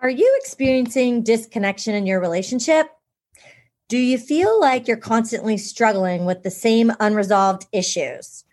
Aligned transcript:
Are 0.00 0.10
you 0.10 0.38
experiencing 0.40 1.22
disconnection 1.22 1.94
in 1.94 2.06
your 2.06 2.20
relationship? 2.20 2.88
Do 3.88 3.96
you 3.96 4.18
feel 4.18 4.60
like 4.60 4.88
you're 4.88 4.96
constantly 4.96 5.56
struggling 5.56 6.24
with 6.24 6.42
the 6.42 6.50
same 6.50 6.92
unresolved 7.00 7.66
issues? 7.72 8.44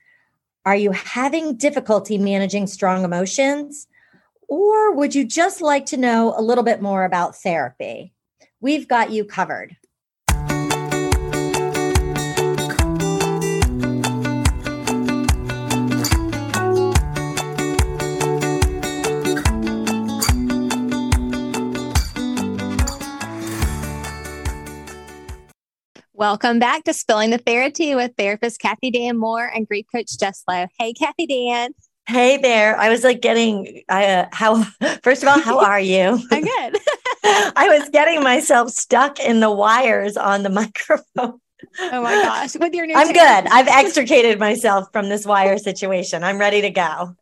Are 0.65 0.75
you 0.75 0.91
having 0.91 1.57
difficulty 1.57 2.17
managing 2.17 2.67
strong 2.67 3.03
emotions? 3.03 3.87
Or 4.47 4.93
would 4.93 5.15
you 5.15 5.25
just 5.25 5.61
like 5.61 5.87
to 5.87 5.97
know 5.97 6.33
a 6.37 6.41
little 6.41 6.63
bit 6.63 6.81
more 6.81 7.05
about 7.05 7.35
therapy? 7.35 8.13
We've 8.59 8.87
got 8.87 9.11
you 9.11 9.25
covered. 9.25 9.75
Welcome 26.21 26.59
back 26.59 26.83
to 26.83 26.93
Spilling 26.93 27.31
the 27.31 27.39
Therapy 27.39 27.95
with 27.95 28.11
therapist 28.15 28.61
Kathy 28.61 28.91
Dan 28.91 29.17
Moore 29.17 29.47
and 29.47 29.67
grief 29.67 29.87
coach 29.91 30.19
Jess 30.19 30.43
Lowe. 30.47 30.67
Hey, 30.77 30.93
Kathy 30.93 31.25
Dan. 31.25 31.71
Hey 32.07 32.37
there. 32.37 32.77
I 32.77 32.89
was 32.89 33.03
like 33.03 33.21
getting 33.21 33.81
uh, 33.89 34.27
how 34.31 34.63
first 35.03 35.23
of 35.23 35.29
all, 35.29 35.39
how 35.39 35.57
are 35.57 35.79
you? 35.79 36.19
I'm 36.31 36.43
good. 36.43 36.77
I 37.23 37.75
was 37.75 37.89
getting 37.89 38.21
myself 38.21 38.69
stuck 38.69 39.19
in 39.19 39.39
the 39.39 39.49
wires 39.49 40.15
on 40.15 40.43
the 40.43 40.51
microphone. 40.51 41.39
Oh 41.79 42.03
my 42.03 42.13
gosh. 42.21 42.55
With 42.55 42.75
your 42.75 42.85
new 42.85 42.93
I'm 42.93 43.11
chair. 43.11 43.41
good. 43.41 43.49
I've 43.51 43.67
extricated 43.67 44.37
myself 44.37 44.89
from 44.93 45.09
this 45.09 45.25
wire 45.25 45.57
situation. 45.57 46.23
I'm 46.23 46.37
ready 46.37 46.61
to 46.61 46.69
go. 46.69 47.15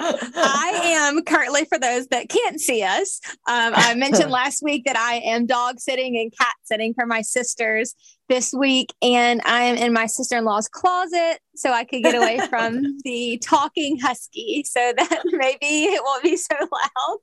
I 0.00 0.80
am 0.84 1.22
currently, 1.22 1.64
for 1.64 1.78
those 1.78 2.06
that 2.08 2.28
can't 2.28 2.60
see 2.60 2.82
us, 2.82 3.20
um, 3.48 3.72
I 3.74 3.94
mentioned 3.94 4.30
last 4.30 4.62
week 4.62 4.84
that 4.86 4.96
I 4.96 5.16
am 5.16 5.46
dog 5.46 5.80
sitting 5.80 6.16
and 6.18 6.32
cat 6.36 6.54
sitting 6.64 6.94
for 6.94 7.06
my 7.06 7.22
sisters 7.22 7.94
this 8.28 8.52
week, 8.52 8.92
and 9.02 9.40
I 9.44 9.64
am 9.64 9.76
in 9.76 9.92
my 9.92 10.06
sister 10.06 10.36
in 10.36 10.44
law's 10.44 10.68
closet 10.68 11.40
so 11.56 11.72
I 11.72 11.84
could 11.84 12.02
get 12.02 12.14
away 12.14 12.38
from 12.48 12.98
the 13.04 13.38
talking 13.38 13.98
husky 13.98 14.64
so 14.64 14.92
that 14.96 15.22
maybe 15.26 15.84
it 15.84 16.02
won't 16.04 16.22
be 16.22 16.36
so 16.36 16.54
loud. 16.60 17.18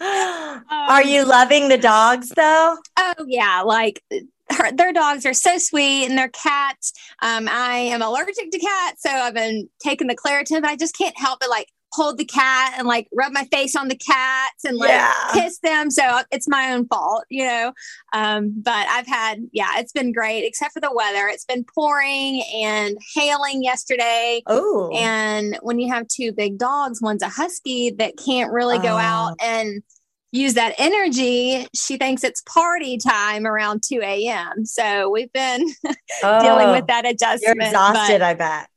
Um, 0.00 0.64
are 0.70 1.04
you 1.04 1.24
loving 1.24 1.68
the 1.68 1.78
dogs 1.78 2.28
though? 2.30 2.76
Oh, 2.96 3.14
yeah. 3.26 3.62
Like, 3.64 4.02
her, 4.50 4.72
their 4.72 4.92
dogs 4.92 5.26
are 5.26 5.34
so 5.34 5.58
sweet 5.58 6.06
and 6.06 6.16
their 6.16 6.28
cats. 6.28 6.92
Um, 7.20 7.48
I 7.50 7.76
am 7.76 8.02
allergic 8.02 8.50
to 8.50 8.58
cats, 8.58 9.02
so 9.02 9.10
I've 9.10 9.34
been 9.34 9.68
taking 9.80 10.06
the 10.06 10.16
Claritin, 10.16 10.62
but 10.62 10.70
I 10.70 10.76
just 10.76 10.96
can't 10.96 11.18
help 11.18 11.42
it. 11.42 11.50
Like 11.50 11.68
hold 11.92 12.18
the 12.18 12.24
cat 12.24 12.74
and 12.78 12.86
like 12.86 13.08
rub 13.14 13.32
my 13.32 13.44
face 13.44 13.74
on 13.74 13.88
the 13.88 13.96
cats 13.96 14.64
and 14.64 14.76
like 14.76 14.90
yeah. 14.90 15.12
kiss 15.32 15.58
them. 15.60 15.90
So 15.90 16.20
it's 16.30 16.48
my 16.48 16.72
own 16.72 16.86
fault, 16.86 17.24
you 17.28 17.44
know. 17.44 17.72
Um, 18.12 18.52
but 18.62 18.86
I've 18.88 19.06
had, 19.06 19.40
yeah, 19.52 19.72
it's 19.76 19.92
been 19.92 20.12
great, 20.12 20.44
except 20.44 20.74
for 20.74 20.80
the 20.80 20.92
weather. 20.92 21.28
It's 21.28 21.44
been 21.44 21.64
pouring 21.64 22.42
and 22.54 22.96
hailing 23.14 23.62
yesterday. 23.62 24.42
Oh. 24.46 24.90
And 24.94 25.58
when 25.62 25.78
you 25.78 25.92
have 25.92 26.06
two 26.08 26.32
big 26.32 26.58
dogs, 26.58 27.00
one's 27.00 27.22
a 27.22 27.28
husky 27.28 27.90
that 27.98 28.14
can't 28.16 28.52
really 28.52 28.78
go 28.78 28.96
out 28.96 29.36
oh. 29.40 29.44
and 29.44 29.82
use 30.30 30.54
that 30.54 30.74
energy, 30.78 31.66
she 31.74 31.96
thinks 31.96 32.22
it's 32.22 32.42
party 32.42 32.98
time 32.98 33.46
around 33.46 33.82
2 33.82 34.00
a.m. 34.02 34.64
So 34.64 35.08
we've 35.10 35.32
been 35.32 35.64
oh, 36.22 36.42
dealing 36.42 36.70
with 36.70 36.86
that 36.88 37.06
adjustment. 37.06 37.56
You're 37.56 37.66
exhausted, 37.66 38.22
I 38.22 38.34
bet. 38.34 38.68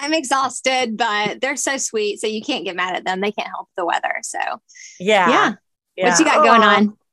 I'm 0.00 0.14
exhausted, 0.14 0.96
but 0.96 1.40
they're 1.40 1.56
so 1.56 1.76
sweet. 1.76 2.20
So 2.20 2.26
you 2.26 2.42
can't 2.42 2.64
get 2.64 2.76
mad 2.76 2.96
at 2.96 3.04
them. 3.04 3.20
They 3.20 3.32
can't 3.32 3.48
help 3.48 3.68
the 3.76 3.84
weather. 3.84 4.16
So 4.22 4.38
yeah. 5.00 5.28
Yeah. 5.28 5.52
yeah. 5.96 6.10
What 6.10 6.18
you 6.18 6.24
got 6.24 6.44
going 6.44 6.62
on? 6.62 6.96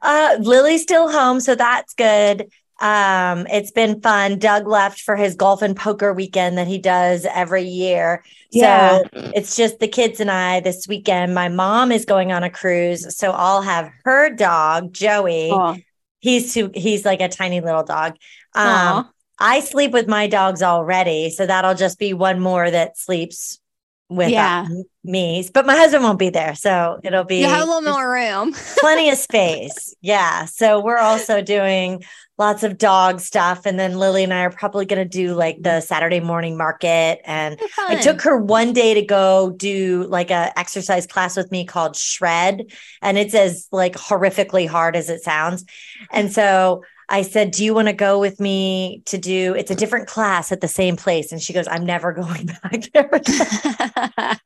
Uh, 0.00 0.36
Lily's 0.38 0.82
still 0.82 1.10
home, 1.10 1.40
so 1.40 1.56
that's 1.56 1.92
good. 1.94 2.46
Um, 2.80 3.48
it's 3.50 3.72
been 3.72 4.00
fun. 4.00 4.38
Doug 4.38 4.68
left 4.68 5.00
for 5.00 5.16
his 5.16 5.34
golf 5.34 5.60
and 5.60 5.74
poker 5.74 6.12
weekend 6.12 6.56
that 6.58 6.68
he 6.68 6.78
does 6.78 7.24
every 7.24 7.64
year. 7.64 8.22
Yeah. 8.52 8.98
So 8.98 9.08
it's 9.12 9.56
just 9.56 9.80
the 9.80 9.88
kids 9.88 10.20
and 10.20 10.30
I 10.30 10.60
this 10.60 10.86
weekend. 10.86 11.34
My 11.34 11.48
mom 11.48 11.90
is 11.90 12.04
going 12.04 12.30
on 12.30 12.44
a 12.44 12.50
cruise, 12.50 13.16
so 13.16 13.32
I'll 13.32 13.62
have 13.62 13.90
her 14.04 14.30
dog, 14.30 14.92
Joey. 14.92 15.50
Aww. 15.50 15.82
He's 16.20 16.54
too, 16.54 16.70
he's 16.74 17.04
like 17.04 17.20
a 17.20 17.28
tiny 17.28 17.60
little 17.60 17.82
dog. 17.82 18.16
Um, 18.54 19.10
I 19.38 19.60
sleep 19.60 19.92
with 19.92 20.08
my 20.08 20.26
dogs 20.26 20.62
already, 20.62 21.30
so 21.30 21.46
that'll 21.46 21.74
just 21.74 21.98
be 21.98 22.14
one 22.14 22.40
more 22.40 22.70
that 22.70 22.96
sleeps 22.96 23.60
with 24.08 24.28
uh, 24.28 24.30
yeah. 24.30 24.68
me. 25.04 25.48
But 25.52 25.66
my 25.66 25.76
husband 25.76 26.04
won't 26.04 26.18
be 26.18 26.30
there, 26.30 26.54
so 26.54 26.98
it'll 27.02 27.24
be 27.24 27.40
you 27.40 27.46
have 27.46 27.62
a 27.62 27.66
little 27.66 27.92
more 27.92 28.10
room, 28.12 28.54
plenty 28.78 29.10
of 29.10 29.18
space. 29.18 29.94
Yeah. 30.00 30.44
So 30.46 30.80
we're 30.80 30.98
also 30.98 31.42
doing 31.42 32.02
lots 32.38 32.62
of 32.62 32.78
dog 32.78 33.20
stuff, 33.20 33.66
and 33.66 33.78
then 33.78 33.98
Lily 33.98 34.24
and 34.24 34.32
I 34.32 34.42
are 34.42 34.50
probably 34.50 34.86
going 34.86 35.02
to 35.02 35.08
do 35.08 35.34
like 35.34 35.58
the 35.60 35.80
Saturday 35.80 36.20
morning 36.20 36.56
market. 36.56 37.20
And 37.24 37.60
I 37.78 37.96
took 37.96 38.22
her 38.22 38.36
one 38.36 38.72
day 38.72 38.94
to 38.94 39.02
go 39.02 39.50
do 39.50 40.04
like 40.08 40.30
a 40.30 40.56
exercise 40.58 41.06
class 41.06 41.36
with 41.36 41.50
me 41.50 41.64
called 41.64 41.96
Shred, 41.96 42.70
and 43.02 43.18
it's 43.18 43.34
as 43.34 43.68
like 43.72 43.94
horrifically 43.96 44.68
hard 44.68 44.96
as 44.96 45.10
it 45.10 45.22
sounds. 45.22 45.64
And 46.10 46.32
so 46.32 46.82
I 47.08 47.22
said, 47.22 47.52
Do 47.52 47.64
you 47.64 47.72
want 47.72 47.88
to 47.88 47.94
go 47.94 48.18
with 48.18 48.40
me 48.40 49.02
to 49.06 49.16
do 49.18 49.54
it's 49.54 49.70
a 49.70 49.74
different 49.74 50.08
class 50.08 50.50
at 50.50 50.60
the 50.60 50.68
same 50.68 50.96
place? 50.96 51.30
And 51.30 51.40
she 51.40 51.52
goes, 51.52 51.68
I'm 51.68 51.86
never 51.86 52.12
going 52.12 52.46
back 52.46 52.90
there. 52.92 53.10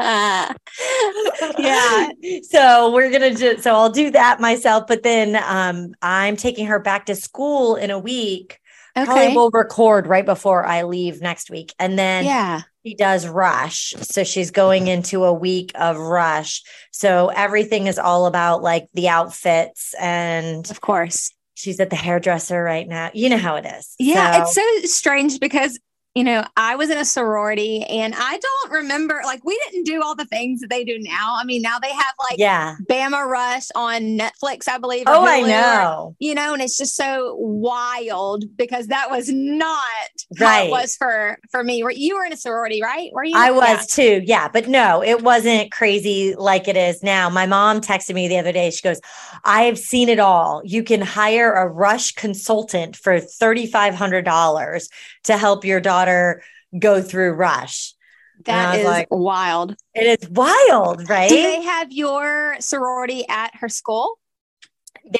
yeah. 1.59 2.09
So 2.43 2.93
we're 2.93 3.11
gonna 3.11 3.35
do 3.35 3.59
so 3.59 3.75
I'll 3.75 3.91
do 3.91 4.11
that 4.11 4.41
myself, 4.41 4.85
but 4.87 5.03
then 5.03 5.43
um 5.47 5.95
I'm 6.03 6.37
taking 6.37 6.67
her 6.67 6.79
back 6.79 7.07
to 7.07 7.15
school 7.15 7.77
in 7.77 7.91
a 7.91 7.99
week. 7.99 8.59
Okay. 8.97 9.07
Probably 9.07 9.37
will 9.37 9.51
record 9.51 10.07
right 10.07 10.27
before 10.27 10.67
I 10.67 10.83
leave 10.83 11.23
next 11.23 11.51
week. 11.51 11.73
And 11.79 11.99
then 11.99 12.25
yeah, 12.25 12.63
she 12.85 12.95
does 12.95 13.27
rush. 13.27 13.95
So 14.01 14.25
she's 14.25 14.51
going 14.51 14.89
into 14.89 15.25
a 15.25 15.33
week 15.33 15.73
of 15.77 15.97
rush. 15.97 16.63
So 16.91 17.29
everything 17.29 17.87
is 17.87 17.99
all 17.99 18.27
about 18.27 18.63
like 18.63 18.89
the 18.93 19.09
outfits 19.09 19.95
and 19.99 20.69
of 20.71 20.81
course 20.81 21.33
she's 21.61 21.81
at 21.81 21.91
the 21.91 21.97
hairdresser 21.97 22.63
right 22.63 22.89
now. 22.89 23.11
You 23.15 23.29
know 23.29 23.39
how 23.39 23.57
it 23.57 23.67
is. 23.67 23.95
Yeah, 23.99 24.33
so. 24.33 24.43
it's 24.43 24.55
so 24.55 24.89
strange 24.89 25.41
because 25.41 25.79
you 26.15 26.25
know, 26.25 26.45
I 26.57 26.75
was 26.75 26.91
in 26.91 26.99
a 26.99 27.05
sorority 27.05 27.85
and 27.85 28.15
I 28.17 28.39
don't 28.39 28.73
remember, 28.73 29.21
like, 29.25 29.45
we 29.45 29.61
didn't 29.67 29.85
do 29.85 30.03
all 30.03 30.17
the 30.17 30.25
things 30.25 30.61
that 30.61 30.69
they 30.69 30.83
do 30.83 30.99
now. 30.99 31.37
I 31.39 31.45
mean, 31.45 31.63
now 31.63 31.79
they 31.79 31.93
have 31.93 32.15
like 32.19 32.39
yeah. 32.39 32.75
Bama 32.89 33.29
Rush 33.29 33.69
on 33.77 34.19
Netflix, 34.19 34.69
I 34.69 34.79
believe. 34.79 35.05
Oh, 35.07 35.25
I 35.25 35.43
know. 35.43 36.17
You 36.19 36.35
know, 36.35 36.53
and 36.53 36.63
it's 36.63 36.77
just 36.77 36.97
so 36.97 37.37
wild 37.37 38.45
because 38.57 38.89
that 38.89 39.09
was 39.09 39.29
not 39.29 39.85
right. 40.41 40.65
it 40.65 40.71
was 40.71 40.97
for 40.97 41.39
for 41.51 41.63
me. 41.63 41.85
You 41.95 42.17
were 42.17 42.25
in 42.25 42.33
a 42.33 42.37
sorority, 42.37 42.83
right? 42.83 43.11
Were 43.13 43.25
you? 43.25 43.37
I 43.37 43.53
was 43.53 43.97
yeah. 43.99 44.19
too. 44.19 44.23
Yeah. 44.25 44.49
But 44.49 44.69
no, 44.69 45.05
it 45.05 45.23
wasn't 45.23 45.71
crazy 45.71 46.35
like 46.35 46.67
it 46.67 46.77
is 46.77 47.05
now. 47.05 47.31
My 47.31 47.47
mom 47.47 47.81
texted 47.81 48.15
me 48.15 48.27
the 48.27 48.39
other 48.39 48.53
day. 48.53 48.71
She 48.71 48.83
goes, 48.83 49.01
I 49.45 49.63
have 49.63 49.79
seen 49.79 50.09
it 50.09 50.19
all. 50.19 50.61
You 50.65 50.83
can 50.83 51.01
hire 51.01 51.53
a 51.53 51.69
rush 51.69 52.13
consultant 52.13 52.97
for 52.97 53.21
$3,500 53.21 54.89
to 55.25 55.37
help 55.37 55.65
your 55.65 55.81
daughter 55.81 56.43
go 56.79 57.03
through 57.03 57.33
Rush. 57.33 57.95
That 58.47 58.79
is 58.79 58.87
like, 58.87 59.09
wild. 59.11 59.77
It 59.95 60.23
is 60.23 60.31
wild, 60.31 61.09
right? 61.09 61.29
Do 61.29 61.35
they 61.35 61.63
have 61.63 61.93
your 61.93 62.57
sorority 62.61 63.29
at 63.29 63.55
her 63.57 63.69
school? 63.69 64.19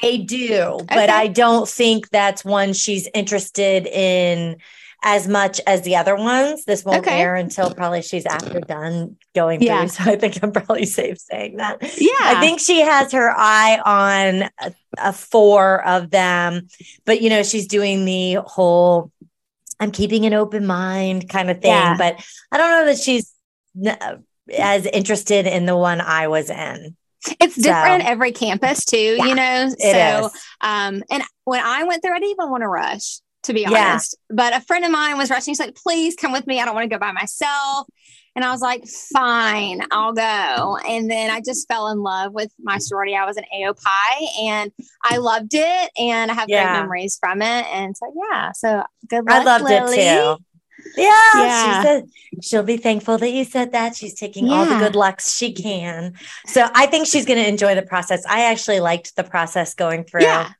They 0.01 0.19
do, 0.19 0.77
okay. 0.81 0.95
but 0.95 1.09
I 1.09 1.27
don't 1.27 1.67
think 1.67 2.09
that's 2.09 2.45
one 2.45 2.73
she's 2.73 3.07
interested 3.13 3.87
in 3.87 4.57
as 5.03 5.27
much 5.27 5.59
as 5.65 5.81
the 5.81 5.95
other 5.95 6.15
ones. 6.15 6.63
This 6.65 6.85
won't 6.85 6.99
okay. 6.99 7.19
air 7.19 7.35
until 7.35 7.73
probably 7.73 8.01
she's 8.01 8.25
after 8.25 8.59
done 8.59 9.17
going 9.33 9.59
through. 9.59 9.87
So 9.87 10.03
I 10.03 10.15
think 10.15 10.39
I'm 10.43 10.51
probably 10.51 10.85
safe 10.85 11.17
saying 11.19 11.57
that. 11.57 11.81
Yeah. 11.99 12.09
I 12.21 12.39
think 12.39 12.59
she 12.59 12.81
has 12.81 13.11
her 13.11 13.31
eye 13.35 13.81
on 13.83 14.49
a, 14.59 14.73
a 14.97 15.13
four 15.13 15.85
of 15.85 16.11
them, 16.11 16.67
but 17.05 17.21
you 17.21 17.29
know, 17.29 17.43
she's 17.43 17.67
doing 17.67 18.05
the 18.05 18.35
whole 18.45 19.11
I'm 19.81 19.91
keeping 19.91 20.25
an 20.25 20.33
open 20.33 20.65
mind 20.65 21.27
kind 21.27 21.49
of 21.49 21.59
thing. 21.59 21.71
Yeah. 21.71 21.97
But 21.97 22.23
I 22.51 22.57
don't 22.57 22.69
know 22.69 22.85
that 22.85 22.97
she's 22.97 23.33
as 24.57 24.85
interested 24.85 25.47
in 25.47 25.65
the 25.65 25.75
one 25.75 25.99
I 25.99 26.27
was 26.27 26.49
in. 26.49 26.95
It's 27.39 27.55
different 27.55 28.03
so, 28.03 28.09
every 28.09 28.31
campus 28.31 28.85
too, 28.85 29.15
yeah, 29.17 29.25
you 29.25 29.35
know. 29.35 29.69
So, 29.77 30.29
um, 30.61 31.03
and 31.11 31.23
when 31.43 31.63
I 31.63 31.83
went 31.83 32.01
there, 32.01 32.13
I 32.13 32.19
didn't 32.19 32.31
even 32.31 32.49
want 32.49 32.61
to 32.61 32.67
rush, 32.67 33.19
to 33.43 33.53
be 33.53 33.65
honest. 33.65 34.17
Yeah. 34.29 34.35
But 34.35 34.55
a 34.55 34.61
friend 34.61 34.85
of 34.85 34.91
mine 34.91 35.17
was 35.17 35.29
rushing. 35.29 35.51
He's 35.51 35.59
like, 35.59 35.75
"Please 35.75 36.15
come 36.15 36.31
with 36.31 36.47
me. 36.47 36.59
I 36.59 36.65
don't 36.65 36.73
want 36.73 36.89
to 36.89 36.95
go 36.95 36.99
by 36.99 37.11
myself." 37.11 37.87
And 38.35 38.45
I 38.45 38.51
was 38.51 38.61
like, 38.61 38.85
fine, 38.87 39.81
I'll 39.91 40.13
go. 40.13 40.77
And 40.87 41.11
then 41.11 41.29
I 41.29 41.41
just 41.41 41.67
fell 41.67 41.89
in 41.89 41.99
love 41.99 42.33
with 42.33 42.51
my 42.61 42.77
sorority. 42.77 43.15
I 43.15 43.25
was 43.25 43.35
an 43.35 43.43
AOPI 43.53 44.43
and 44.43 44.71
I 45.03 45.17
loved 45.17 45.53
it 45.53 45.91
and 45.97 46.31
I 46.31 46.33
have 46.33 46.47
yeah. 46.47 46.63
great 46.63 46.79
memories 46.79 47.17
from 47.19 47.41
it. 47.41 47.65
And 47.65 47.95
so, 47.97 48.13
yeah. 48.31 48.51
So 48.53 48.83
good 49.09 49.25
luck. 49.25 49.41
I 49.41 49.43
loved 49.43 49.65
Lily. 49.65 49.97
it 49.97 50.21
too. 50.21 50.37
Yeah, 50.95 51.11
yeah. 51.35 51.81
She 51.81 51.87
said 51.87 52.03
she'll 52.41 52.63
be 52.63 52.77
thankful 52.77 53.17
that 53.17 53.31
you 53.31 53.43
said 53.43 53.73
that. 53.73 53.95
She's 53.95 54.15
taking 54.15 54.47
yeah. 54.47 54.53
all 54.53 54.65
the 54.65 54.77
good 54.77 54.95
lucks 54.95 55.35
she 55.35 55.53
can. 55.53 56.13
So 56.45 56.67
I 56.73 56.85
think 56.87 57.07
she's 57.07 57.25
going 57.25 57.41
to 57.41 57.47
enjoy 57.47 57.75
the 57.75 57.81
process. 57.81 58.23
I 58.27 58.45
actually 58.45 58.79
liked 58.79 59.15
the 59.15 59.23
process 59.23 59.73
going 59.73 60.05
through. 60.05 60.23
Yeah. 60.23 60.51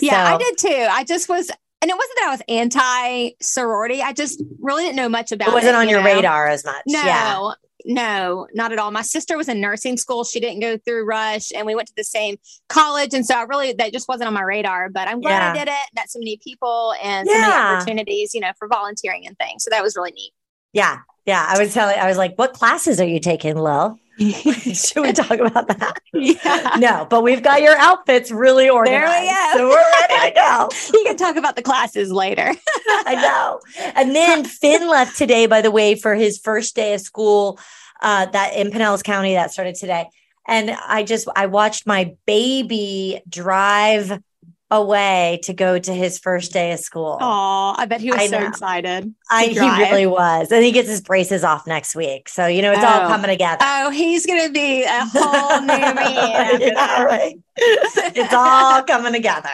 Yeah, 0.00 0.34
I 0.34 0.38
did 0.38 0.56
too. 0.56 0.86
I 0.90 1.04
just 1.04 1.28
was 1.28 1.50
and 1.82 1.90
it 1.90 1.94
wasn't 1.94 2.18
that 2.18 2.26
I 2.26 2.30
was 2.30 2.42
anti 2.48 3.30
sorority. 3.40 4.02
I 4.02 4.12
just 4.12 4.42
really 4.60 4.84
didn't 4.84 4.96
know 4.96 5.08
much 5.08 5.32
about 5.32 5.48
it. 5.48 5.54
wasn't 5.54 5.74
it, 5.74 5.76
on 5.76 5.88
you 5.88 5.94
your 5.96 6.02
know? 6.02 6.14
radar 6.14 6.48
as 6.48 6.64
much. 6.64 6.82
No, 6.86 7.04
yeah. 7.04 7.52
no, 7.84 8.46
not 8.54 8.72
at 8.72 8.78
all. 8.78 8.90
My 8.90 9.02
sister 9.02 9.36
was 9.36 9.48
in 9.48 9.60
nursing 9.60 9.96
school. 9.98 10.24
She 10.24 10.40
didn't 10.40 10.60
go 10.60 10.78
through 10.78 11.04
Rush 11.04 11.52
and 11.52 11.66
we 11.66 11.74
went 11.74 11.88
to 11.88 11.94
the 11.96 12.04
same 12.04 12.36
college. 12.68 13.12
And 13.12 13.26
so 13.26 13.34
I 13.36 13.42
really, 13.42 13.72
that 13.74 13.92
just 13.92 14.08
wasn't 14.08 14.28
on 14.28 14.34
my 14.34 14.42
radar, 14.42 14.88
but 14.88 15.06
I'm 15.06 15.20
glad 15.20 15.38
yeah. 15.38 15.52
I 15.52 15.64
did 15.64 15.68
it. 15.68 15.94
Met 15.94 16.10
so 16.10 16.18
many 16.18 16.38
people 16.42 16.94
and 17.02 17.28
yeah. 17.28 17.34
so 17.34 17.40
many 17.40 17.76
opportunities, 17.76 18.32
you 18.32 18.40
know, 18.40 18.52
for 18.58 18.68
volunteering 18.68 19.26
and 19.26 19.36
things. 19.38 19.62
So 19.62 19.70
that 19.70 19.82
was 19.82 19.96
really 19.96 20.12
neat. 20.12 20.32
Yeah. 20.72 20.98
Yeah. 21.26 21.44
I 21.46 21.58
was 21.58 21.74
telling, 21.74 21.98
I 21.98 22.06
was 22.06 22.16
like, 22.16 22.36
what 22.36 22.54
classes 22.54 23.00
are 23.00 23.06
you 23.06 23.20
taking, 23.20 23.56
Lil? 23.56 23.98
Should 24.74 25.02
we 25.02 25.12
talk 25.12 25.38
about 25.38 25.68
that? 25.68 25.98
Yeah. 26.14 26.76
No, 26.78 27.06
but 27.08 27.22
we've 27.22 27.42
got 27.42 27.60
your 27.60 27.76
outfits 27.76 28.30
really 28.30 28.68
organized. 28.68 29.12
There 29.12 29.20
we 29.20 29.28
go. 29.28 29.58
So 29.58 29.68
we're 29.68 29.90
ready 30.08 30.30
to 30.30 30.34
go. 30.34 30.68
you 30.98 31.04
can 31.04 31.16
talk 31.18 31.36
about 31.36 31.56
the 31.56 31.62
classes 31.62 32.10
later. 32.10 32.54
I 32.88 33.14
know. 33.20 33.60
And 33.94 34.14
then 34.14 34.44
Finn 34.44 34.88
left 34.88 35.18
today, 35.18 35.46
by 35.46 35.60
the 35.60 35.70
way, 35.70 35.96
for 35.96 36.14
his 36.14 36.38
first 36.38 36.74
day 36.74 36.94
of 36.94 37.02
school 37.02 37.58
uh, 38.00 38.26
that 38.26 38.54
in 38.54 38.70
Pinellas 38.70 39.04
County 39.04 39.34
that 39.34 39.52
started 39.52 39.74
today. 39.74 40.08
And 40.46 40.70
I 40.70 41.02
just 41.02 41.28
I 41.36 41.46
watched 41.46 41.86
my 41.86 42.14
baby 42.26 43.20
drive 43.28 44.22
away 44.70 45.40
to 45.44 45.52
go 45.52 45.78
to 45.78 45.94
his 45.94 46.18
first 46.18 46.52
day 46.52 46.72
of 46.72 46.80
school. 46.80 47.18
Oh, 47.20 47.74
I 47.76 47.86
bet 47.86 48.00
he 48.00 48.10
was 48.10 48.20
I 48.20 48.26
so 48.26 48.40
know. 48.40 48.48
excited. 48.48 49.14
I, 49.30 49.46
he 49.46 49.60
really 49.60 50.06
was. 50.06 50.50
And 50.50 50.64
he 50.64 50.72
gets 50.72 50.88
his 50.88 51.00
braces 51.00 51.44
off 51.44 51.66
next 51.66 51.94
week. 51.94 52.28
So, 52.28 52.46
you 52.46 52.62
know, 52.62 52.72
it's 52.72 52.82
oh. 52.82 52.86
all 52.86 53.08
coming 53.08 53.30
together. 53.30 53.58
Oh, 53.60 53.90
he's 53.90 54.26
going 54.26 54.44
to 54.46 54.52
be 54.52 54.82
a 54.82 55.04
whole 55.12 55.60
new 55.60 55.66
man. 55.66 56.60
yeah, 56.60 57.02
right. 57.04 57.38
it's 57.56 58.34
all 58.34 58.82
coming 58.82 59.12
together. 59.12 59.48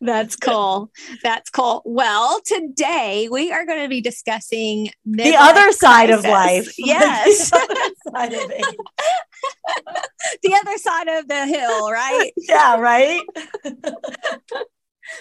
That's 0.00 0.36
cool. 0.36 0.90
That's 1.22 1.50
cool. 1.50 1.82
Well, 1.84 2.40
today 2.46 3.28
we 3.30 3.52
are 3.52 3.66
going 3.66 3.82
to 3.82 3.88
be 3.88 4.00
discussing 4.00 4.90
the 5.04 5.34
other 5.36 5.72
side 5.72 6.08
crisis. 6.08 6.24
of 6.24 6.30
life. 6.30 6.74
Yes. 6.78 7.48
side 7.48 8.32
of 8.32 8.50
the 10.42 10.54
other 10.54 10.78
side 10.78 11.08
of 11.08 11.28
the 11.28 11.46
hill, 11.46 11.90
right? 11.90 12.32
Yeah, 12.48 12.78
right. 12.78 13.22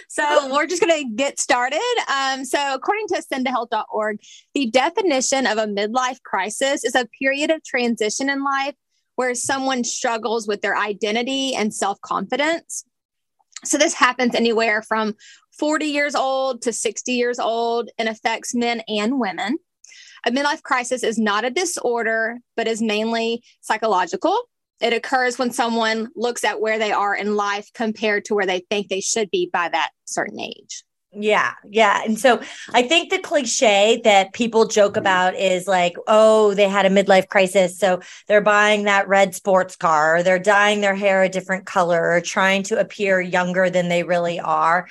so 0.10 0.54
we're 0.54 0.66
just 0.66 0.82
going 0.82 1.04
to 1.04 1.16
get 1.16 1.40
started. 1.40 1.80
Um, 2.12 2.46
so, 2.46 2.74
according 2.74 3.08
to 3.08 3.22
ascendtohealth.org, 3.22 4.20
the 4.54 4.70
definition 4.70 5.48
of 5.48 5.58
a 5.58 5.66
midlife 5.66 6.22
crisis 6.24 6.84
is 6.84 6.96
a 6.96 7.08
period 7.20 7.52
of 7.52 7.64
transition 7.64 8.30
in 8.30 8.44
life 8.44 8.76
where 9.16 9.36
someone 9.36 9.84
struggles 9.84 10.48
with 10.48 10.62
their 10.62 10.78
identity 10.78 11.54
and 11.56 11.74
self 11.74 12.00
confidence. 12.02 12.86
So, 13.64 13.78
this 13.78 13.94
happens 13.94 14.36
anywhere 14.36 14.82
from 14.82 15.16
40 15.60 15.86
years 15.86 16.16
old 16.16 16.64
to 16.64 16.74
60 16.74 17.12
years 17.12 17.40
old 17.40 17.90
and 17.98 18.10
affects 18.10 18.56
men 18.56 18.82
and 18.88 19.20
women. 19.20 19.58
A 20.26 20.32
midlife 20.32 20.62
crisis 20.62 21.04
is 21.04 21.18
not 21.18 21.46
a 21.46 21.50
disorder, 21.50 22.40
but 22.56 22.68
is 22.68 22.82
mainly 22.82 23.44
psychological. 23.62 24.40
It 24.80 24.94
occurs 24.94 25.38
when 25.38 25.52
someone 25.52 26.10
looks 26.16 26.44
at 26.44 26.60
where 26.60 26.80
they 26.80 26.92
are 26.92 27.16
in 27.16 27.36
life 27.36 27.70
compared 27.74 28.26
to 28.26 28.36
where 28.36 28.46
they 28.46 28.66
think 28.70 28.88
they 28.88 29.02
should 29.02 29.30
be 29.32 29.50
by 29.52 29.70
that 29.70 29.92
certain 30.06 30.40
age. 30.40 30.84
Yeah, 31.14 31.54
yeah. 31.70 32.02
And 32.06 32.18
so 32.18 32.42
I 32.74 32.84
think 32.84 33.10
the 33.10 33.20
cliche 33.20 34.00
that 34.06 34.32
people 34.32 34.66
joke 34.68 34.94
mm-hmm. 34.94 35.02
about 35.02 35.36
is 35.36 35.68
like, 35.68 35.98
oh, 36.08 36.54
they 36.54 36.70
had 36.70 36.86
a 36.86 36.90
midlife 36.90 37.28
crisis. 37.28 37.78
So 37.78 38.00
they're 38.28 38.42
buying 38.42 38.84
that 38.84 39.10
red 39.10 39.36
sports 39.36 39.76
car, 39.76 40.18
or 40.18 40.24
they're 40.24 40.40
dyeing 40.40 40.80
their 40.80 40.96
hair 40.96 41.22
a 41.22 41.30
different 41.30 41.66
color, 41.66 42.12
or 42.12 42.22
trying 42.22 42.64
to 42.64 42.80
appear 42.80 43.20
younger 43.20 43.70
than 43.70 43.90
they 43.90 44.04
really 44.04 44.40
are. 44.40 44.88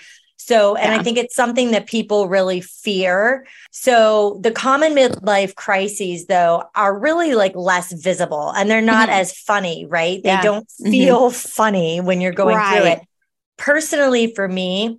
So, 0.51 0.75
and 0.75 0.93
yeah. 0.93 0.99
I 0.99 1.03
think 1.05 1.17
it's 1.17 1.37
something 1.37 1.71
that 1.71 1.87
people 1.87 2.27
really 2.27 2.61
fear. 2.61 3.47
So, 3.71 4.41
the 4.43 4.51
common 4.51 4.97
midlife 4.97 5.55
crises, 5.55 6.27
though, 6.27 6.65
are 6.75 6.99
really 6.99 7.37
like 7.37 7.55
less 7.55 7.93
visible 7.93 8.51
and 8.51 8.69
they're 8.69 8.83
not 8.83 9.09
mm-hmm. 9.09 9.21
as 9.21 9.33
funny, 9.33 9.87
right? 9.87 10.21
Yeah. 10.25 10.39
They 10.39 10.43
don't 10.43 10.67
mm-hmm. 10.67 10.91
feel 10.91 11.31
mm-hmm. 11.31 11.49
funny 11.51 12.01
when 12.01 12.21
you're 12.21 12.33
going 12.33 12.57
right. 12.57 12.77
through 12.77 12.91
it. 12.91 13.01
Personally, 13.59 14.35
for 14.35 14.49
me, 14.49 14.99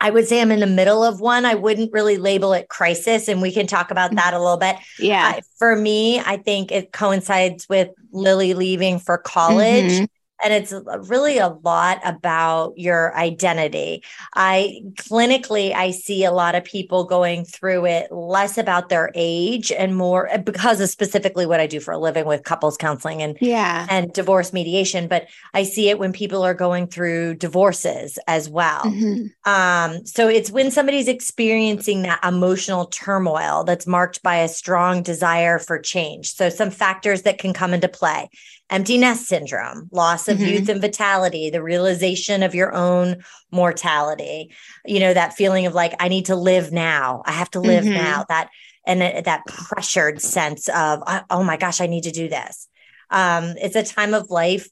I 0.00 0.10
would 0.10 0.28
say 0.28 0.40
I'm 0.40 0.52
in 0.52 0.60
the 0.60 0.68
middle 0.68 1.02
of 1.02 1.20
one. 1.20 1.46
I 1.46 1.56
wouldn't 1.56 1.92
really 1.92 2.16
label 2.16 2.52
it 2.52 2.68
crisis, 2.68 3.26
and 3.26 3.42
we 3.42 3.50
can 3.50 3.66
talk 3.66 3.90
about 3.90 4.14
that 4.14 4.34
a 4.34 4.38
little 4.38 4.56
bit. 4.56 4.76
Yeah. 5.00 5.34
Uh, 5.38 5.40
for 5.58 5.74
me, 5.74 6.20
I 6.20 6.36
think 6.36 6.70
it 6.70 6.92
coincides 6.92 7.68
with 7.68 7.88
Lily 8.12 8.54
leaving 8.54 9.00
for 9.00 9.18
college. 9.18 9.90
Mm-hmm 9.90 10.04
and 10.42 10.52
it's 10.52 10.72
really 11.08 11.38
a 11.38 11.48
lot 11.48 12.00
about 12.04 12.76
your 12.76 13.16
identity. 13.16 14.02
I 14.34 14.82
clinically 14.96 15.72
i 15.74 15.90
see 15.90 16.24
a 16.24 16.32
lot 16.32 16.54
of 16.54 16.64
people 16.64 17.04
going 17.04 17.44
through 17.44 17.86
it 17.86 18.10
less 18.12 18.58
about 18.58 18.88
their 18.88 19.10
age 19.14 19.72
and 19.72 19.96
more 19.96 20.28
eh, 20.28 20.36
because 20.36 20.80
of 20.80 20.88
specifically 20.88 21.46
what 21.46 21.60
i 21.60 21.66
do 21.66 21.80
for 21.80 21.92
a 21.92 21.98
living 21.98 22.24
with 22.24 22.44
couples 22.44 22.76
counseling 22.76 23.22
and 23.22 23.36
yeah. 23.40 23.86
and 23.90 24.12
divorce 24.12 24.52
mediation 24.52 25.08
but 25.08 25.26
i 25.54 25.62
see 25.62 25.88
it 25.88 25.98
when 25.98 26.12
people 26.12 26.42
are 26.42 26.54
going 26.54 26.86
through 26.86 27.34
divorces 27.34 28.18
as 28.26 28.48
well. 28.48 28.82
Mm-hmm. 28.84 29.50
um, 29.50 30.04
so 30.06 30.28
it's 30.28 30.50
when 30.50 30.70
somebody's 30.70 31.08
experiencing 31.08 32.02
that 32.02 32.20
emotional 32.24 32.86
turmoil 32.86 33.64
that's 33.64 33.86
marked 33.86 34.22
by 34.22 34.36
a 34.36 34.48
strong 34.48 35.02
desire 35.02 35.58
for 35.58 35.78
change. 35.78 36.34
So 36.34 36.48
some 36.48 36.70
factors 36.70 37.22
that 37.22 37.38
can 37.38 37.52
come 37.52 37.74
into 37.74 37.88
play 37.88 38.28
empty 38.70 38.96
nest 38.96 39.26
syndrome, 39.26 39.88
loss 39.92 40.28
of 40.28 40.38
mm-hmm. 40.38 40.46
youth 40.46 40.68
and 40.68 40.80
vitality, 40.80 41.50
the 41.50 41.62
realization 41.62 42.42
of 42.42 42.54
your 42.54 42.72
own 42.72 43.22
mortality, 43.50 44.54
you 44.86 45.00
know, 45.00 45.12
that 45.12 45.34
feeling 45.34 45.66
of 45.66 45.74
like, 45.74 45.94
I 45.98 46.08
need 46.08 46.26
to 46.26 46.36
live 46.36 46.72
now. 46.72 47.22
I 47.26 47.32
have 47.32 47.50
to 47.50 47.60
live 47.60 47.84
mm-hmm. 47.84 47.94
now. 47.94 48.24
That, 48.28 48.48
and 48.86 49.00
that 49.02 49.46
pressured 49.46 50.22
sense 50.22 50.68
of, 50.68 51.02
oh 51.28 51.42
my 51.42 51.56
gosh, 51.56 51.80
I 51.80 51.86
need 51.86 52.04
to 52.04 52.10
do 52.10 52.28
this. 52.28 52.68
Um, 53.10 53.54
it's 53.60 53.76
a 53.76 53.82
time 53.82 54.14
of 54.14 54.30
life 54.30 54.68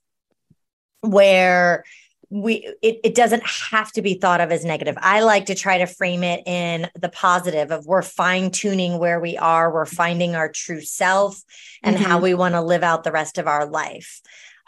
where 1.03 1.85
we 2.31 2.75
it, 2.83 3.01
it 3.05 3.15
doesn't 3.15 3.43
have 3.47 3.91
to 3.93 4.03
be 4.03 4.15
thought 4.15 4.41
of 4.41 4.53
as 4.53 4.65
negative 4.65 4.97
i 5.01 5.21
like 5.21 5.47
to 5.47 5.55
try 5.55 5.79
to 5.79 5.87
frame 5.87 6.23
it 6.23 6.43
in 6.47 6.87
the 6.99 7.09
positive 7.09 7.71
of 7.71 7.87
we're 7.87 8.03
fine 8.03 8.51
tuning 8.51 8.99
where 8.99 9.19
we 9.19 9.37
are 9.39 9.73
we're 9.73 9.87
finding 9.87 10.35
our 10.35 10.51
true 10.51 10.81
self 10.81 11.43
and 11.83 11.97
mm-hmm. 11.97 12.05
how 12.05 12.19
we 12.19 12.35
want 12.35 12.55
to 12.55 12.61
live 12.61 12.83
out 12.83 13.05
the 13.05 13.13
rest 13.13 13.39
of 13.39 13.47
our 13.47 13.67
life 13.67 14.21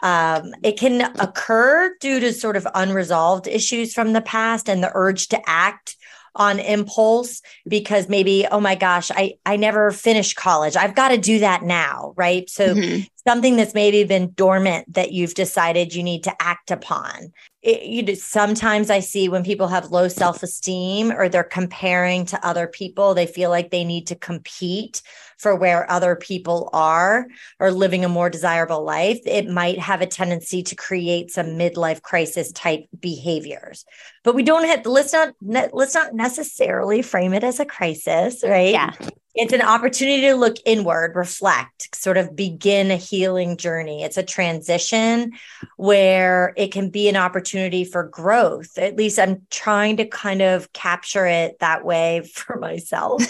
um, 0.03 0.55
it 0.63 0.79
can 0.79 1.01
occur 1.19 1.95
due 1.99 2.19
to 2.19 2.33
sort 2.33 2.57
of 2.57 2.67
unresolved 2.73 3.47
issues 3.47 3.93
from 3.93 4.13
the 4.13 4.21
past 4.21 4.67
and 4.67 4.81
the 4.81 4.91
urge 4.95 5.27
to 5.27 5.39
act 5.47 5.95
on 6.35 6.59
impulse 6.59 7.41
because 7.67 8.07
maybe 8.07 8.47
oh 8.51 8.59
my 8.59 8.73
gosh 8.73 9.11
i 9.11 9.33
i 9.45 9.57
never 9.57 9.91
finished 9.91 10.37
college 10.37 10.77
i've 10.77 10.95
got 10.95 11.09
to 11.09 11.17
do 11.17 11.39
that 11.39 11.61
now 11.61 12.13
right 12.15 12.49
so 12.49 12.73
mm-hmm. 12.73 13.01
Something 13.25 13.55
that's 13.55 13.73
maybe 13.73 14.03
been 14.03 14.33
dormant 14.33 14.93
that 14.93 15.11
you've 15.11 15.33
decided 15.33 15.93
you 15.93 16.03
need 16.03 16.23
to 16.23 16.35
act 16.41 16.71
upon 16.71 17.31
it, 17.61 17.83
you 17.83 18.01
know, 18.01 18.13
sometimes 18.15 18.89
I 18.89 19.01
see 19.01 19.29
when 19.29 19.43
people 19.43 19.67
have 19.67 19.91
low 19.91 20.07
self 20.07 20.41
esteem 20.41 21.11
or 21.11 21.29
they're 21.29 21.43
comparing 21.43 22.25
to 22.27 22.45
other 22.45 22.67
people, 22.67 23.13
they 23.13 23.27
feel 23.27 23.49
like 23.49 23.69
they 23.69 23.83
need 23.83 24.07
to 24.07 24.15
compete 24.15 25.01
for 25.37 25.55
where 25.55 25.89
other 25.89 26.15
people 26.15 26.69
are 26.73 27.27
or 27.59 27.71
living 27.71 28.05
a 28.05 28.09
more 28.09 28.29
desirable 28.29 28.83
life. 28.83 29.19
It 29.25 29.47
might 29.47 29.79
have 29.79 30.01
a 30.01 30.07
tendency 30.07 30.63
to 30.63 30.75
create 30.75 31.31
some 31.31 31.47
midlife 31.47 32.01
crisis 32.01 32.51
type 32.51 32.85
behaviors. 32.99 33.85
But 34.23 34.35
we 34.35 34.43
don't 34.43 34.65
have 34.65 34.85
let's 34.85 35.13
not 35.13 35.35
let's 35.41 35.93
not 35.93 36.15
necessarily 36.15 37.01
frame 37.01 37.33
it 37.33 37.43
as 37.43 37.59
a 37.59 37.65
crisis, 37.65 38.43
right? 38.43 38.71
Yeah 38.71 38.91
it's 39.33 39.53
an 39.53 39.61
opportunity 39.61 40.21
to 40.23 40.35
look 40.35 40.57
inward, 40.65 41.15
reflect, 41.15 41.95
sort 41.95 42.17
of 42.17 42.35
begin 42.35 42.91
a 42.91 42.97
healing 42.97 43.55
journey. 43.55 44.03
It's 44.03 44.17
a 44.17 44.23
transition 44.23 45.31
where 45.77 46.53
it 46.57 46.71
can 46.71 46.89
be 46.89 47.07
an 47.07 47.15
opportunity 47.15 47.85
for 47.85 48.03
growth. 48.03 48.77
At 48.77 48.97
least 48.97 49.19
I'm 49.19 49.45
trying 49.49 49.97
to 49.97 50.05
kind 50.05 50.41
of 50.41 50.71
capture 50.73 51.25
it 51.25 51.59
that 51.59 51.85
way 51.85 52.21
for 52.33 52.57
myself 52.57 53.23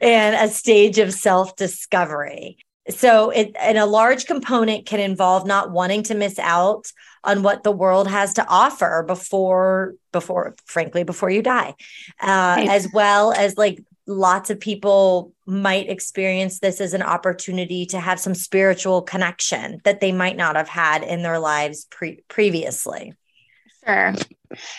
and 0.00 0.36
a 0.36 0.48
stage 0.48 0.98
of 0.98 1.12
self 1.12 1.56
discovery. 1.56 2.58
So 2.90 3.30
it 3.30 3.54
and 3.60 3.76
a 3.76 3.84
large 3.84 4.26
component 4.26 4.86
can 4.86 5.00
involve 5.00 5.46
not 5.46 5.70
wanting 5.70 6.04
to 6.04 6.14
miss 6.14 6.38
out 6.38 6.90
on 7.24 7.42
what 7.42 7.62
the 7.62 7.72
world 7.72 8.08
has 8.08 8.34
to 8.34 8.46
offer 8.46 9.04
before 9.06 9.94
before 10.12 10.54
frankly 10.64 11.02
before 11.02 11.28
you 11.28 11.42
die 11.42 11.74
uh, 12.20 12.64
as 12.68 12.88
well 12.94 13.32
as 13.32 13.58
like 13.58 13.80
lots 14.08 14.48
of 14.48 14.58
people 14.58 15.32
might 15.46 15.88
experience 15.88 16.58
this 16.58 16.80
as 16.80 16.94
an 16.94 17.02
opportunity 17.02 17.86
to 17.86 18.00
have 18.00 18.18
some 18.18 18.34
spiritual 18.34 19.02
connection 19.02 19.80
that 19.84 20.00
they 20.00 20.10
might 20.10 20.36
not 20.36 20.56
have 20.56 20.68
had 20.68 21.02
in 21.02 21.22
their 21.22 21.38
lives 21.38 21.86
pre- 21.90 22.24
previously. 22.26 23.12
Sure. 23.84 24.14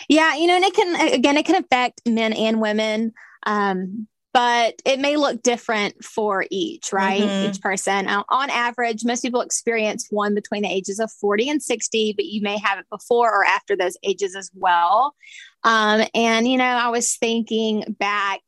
Yeah, 0.08 0.34
you 0.34 0.48
know, 0.48 0.56
and 0.56 0.64
it 0.64 0.74
can 0.74 1.14
again 1.14 1.36
it 1.36 1.46
can 1.46 1.54
affect 1.56 2.02
men 2.06 2.32
and 2.32 2.60
women. 2.60 3.12
Um, 3.44 4.08
but 4.32 4.80
it 4.84 5.00
may 5.00 5.16
look 5.16 5.42
different 5.42 6.04
for 6.04 6.44
each, 6.50 6.92
right? 6.92 7.22
Mm-hmm. 7.22 7.50
Each 7.50 7.60
person. 7.60 8.06
Uh, 8.06 8.22
on 8.28 8.48
average, 8.48 9.04
most 9.04 9.22
people 9.22 9.40
experience 9.40 10.06
one 10.10 10.34
between 10.34 10.62
the 10.62 10.68
ages 10.68 11.00
of 11.00 11.10
40 11.10 11.50
and 11.50 11.62
60, 11.62 12.12
but 12.16 12.26
you 12.26 12.40
may 12.40 12.56
have 12.58 12.78
it 12.78 12.86
before 12.90 13.28
or 13.28 13.44
after 13.44 13.76
those 13.76 13.96
ages 14.04 14.36
as 14.36 14.48
well. 14.54 15.16
Um, 15.64 16.04
and, 16.14 16.46
you 16.46 16.58
know, 16.58 16.64
I 16.64 16.90
was 16.90 17.16
thinking 17.16 17.96
back 17.98 18.40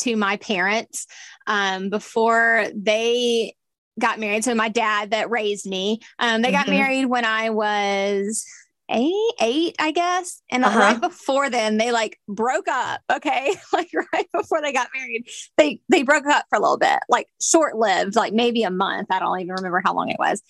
to 0.00 0.16
my 0.16 0.36
parents 0.38 1.06
um, 1.46 1.90
before 1.90 2.66
they 2.74 3.54
got 4.00 4.18
married. 4.18 4.44
So, 4.44 4.54
my 4.54 4.68
dad 4.68 5.10
that 5.10 5.30
raised 5.30 5.66
me, 5.66 6.00
um, 6.18 6.42
they 6.42 6.50
got 6.50 6.66
mm-hmm. 6.66 6.76
married 6.76 7.06
when 7.06 7.24
I 7.24 7.50
was 7.50 8.44
eight, 8.90 9.32
eight, 9.40 9.76
I 9.78 9.90
guess. 9.92 10.42
And 10.50 10.64
uh-huh. 10.64 10.78
right 10.78 11.00
before 11.00 11.50
then, 11.50 11.78
they 11.78 11.92
like 11.92 12.18
broke 12.28 12.68
up. 12.68 13.00
Okay, 13.12 13.54
like 13.72 13.90
right 14.12 14.28
before 14.32 14.60
they 14.62 14.72
got 14.72 14.88
married, 14.94 15.28
they 15.56 15.80
they 15.88 16.02
broke 16.02 16.26
up 16.26 16.46
for 16.48 16.56
a 16.56 16.60
little 16.60 16.78
bit, 16.78 16.98
like 17.08 17.28
short 17.40 17.76
lived, 17.76 18.16
like 18.16 18.32
maybe 18.32 18.62
a 18.62 18.70
month. 18.70 19.08
I 19.10 19.18
don't 19.18 19.40
even 19.40 19.54
remember 19.54 19.82
how 19.84 19.94
long 19.94 20.10
it 20.10 20.18
was. 20.18 20.42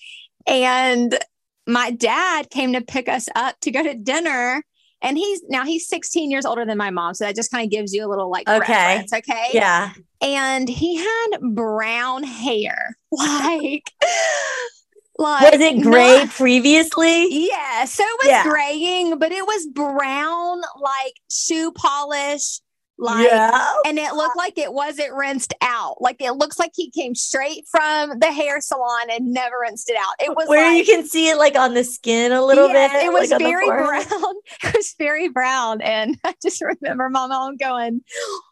And 0.47 1.19
my 1.67 1.91
dad 1.91 2.51
came 2.51 2.75
to 2.75 2.83
pick 2.83 3.09
us 3.09 3.29
up 3.35 3.59
to 3.61 3.71
go 3.71 3.83
to 3.83 3.95
dinner. 3.95 4.63
And 5.05 5.19
he's 5.19 5.43
now 5.49 5.65
he's 5.65 5.87
16 5.87 6.31
years 6.31 6.45
older 6.47 6.65
than 6.65 6.79
my 6.79 6.91
mom. 6.91 7.15
So 7.15 7.25
that 7.25 7.37
just 7.37 7.51
kind 7.51 7.65
of 7.65 7.71
gives 7.71 7.93
you 7.93 8.05
a 8.05 8.09
little 8.09 8.31
like 8.31 8.49
okay. 8.49 8.59
reference. 8.59 9.13
Okay. 9.13 9.49
Yeah. 9.53 9.93
And 10.21 10.69
he 10.69 10.97
had 10.97 11.41
brown 11.55 12.25
hair. 12.25 12.97
Like 13.17 13.93
like, 15.19 15.53
was 15.53 15.61
it 15.61 15.83
gray 15.83 16.17
not, 16.17 16.31
previously? 16.31 17.49
Yeah. 17.49 17.85
So 17.85 18.03
it 18.03 18.19
was 18.25 18.29
yeah. 18.29 18.43
graying, 18.43 19.19
but 19.19 19.31
it 19.31 19.47
was 19.47 19.67
brown, 19.69 20.63
like 20.81 21.15
shoe 21.31 21.71
polish. 21.71 22.61
Like, 22.97 23.29
yeah. 23.29 23.73
and 23.87 23.99
it 23.99 24.15
looked 24.15 24.37
like 24.37 24.57
it 24.57 24.73
wasn't 24.73 25.13
rinsed 25.15 25.53
out. 25.61 26.01
Like 26.01 26.23
it 26.23 26.33
looks 26.33 26.61
like 26.61 26.71
he 26.75 26.91
came 26.91 27.15
straight 27.17 27.67
from 27.69 28.19
the 28.21 28.31
hair 28.31 28.61
salon 28.61 29.11
and 29.11 29.33
never 29.33 29.57
rinsed 29.63 29.91
it 29.91 29.97
out. 29.97 30.15
It 30.21 30.37
was 30.37 30.49
where 30.49 30.71
like, 30.71 30.87
you 30.87 30.95
can 30.95 31.05
see 31.05 31.29
it 31.29 31.37
like 31.37 31.57
on 31.57 31.75
the 31.75 31.83
skin 31.83 32.31
a 32.31 32.45
little 32.45 32.69
yes, 32.69 32.93
bit. 32.93 33.05
It 33.05 33.13
was 33.13 33.31
like 33.31 33.41
very 33.41 33.67
brown. 33.67 34.05
It 34.63 34.75
was 34.75 34.95
very 34.97 35.29
brown. 35.29 35.83
And 35.83 36.17
I 36.25 36.35
just 36.41 36.63
remember 36.63 37.09
my 37.11 37.27
mom 37.27 37.57
going, 37.57 38.03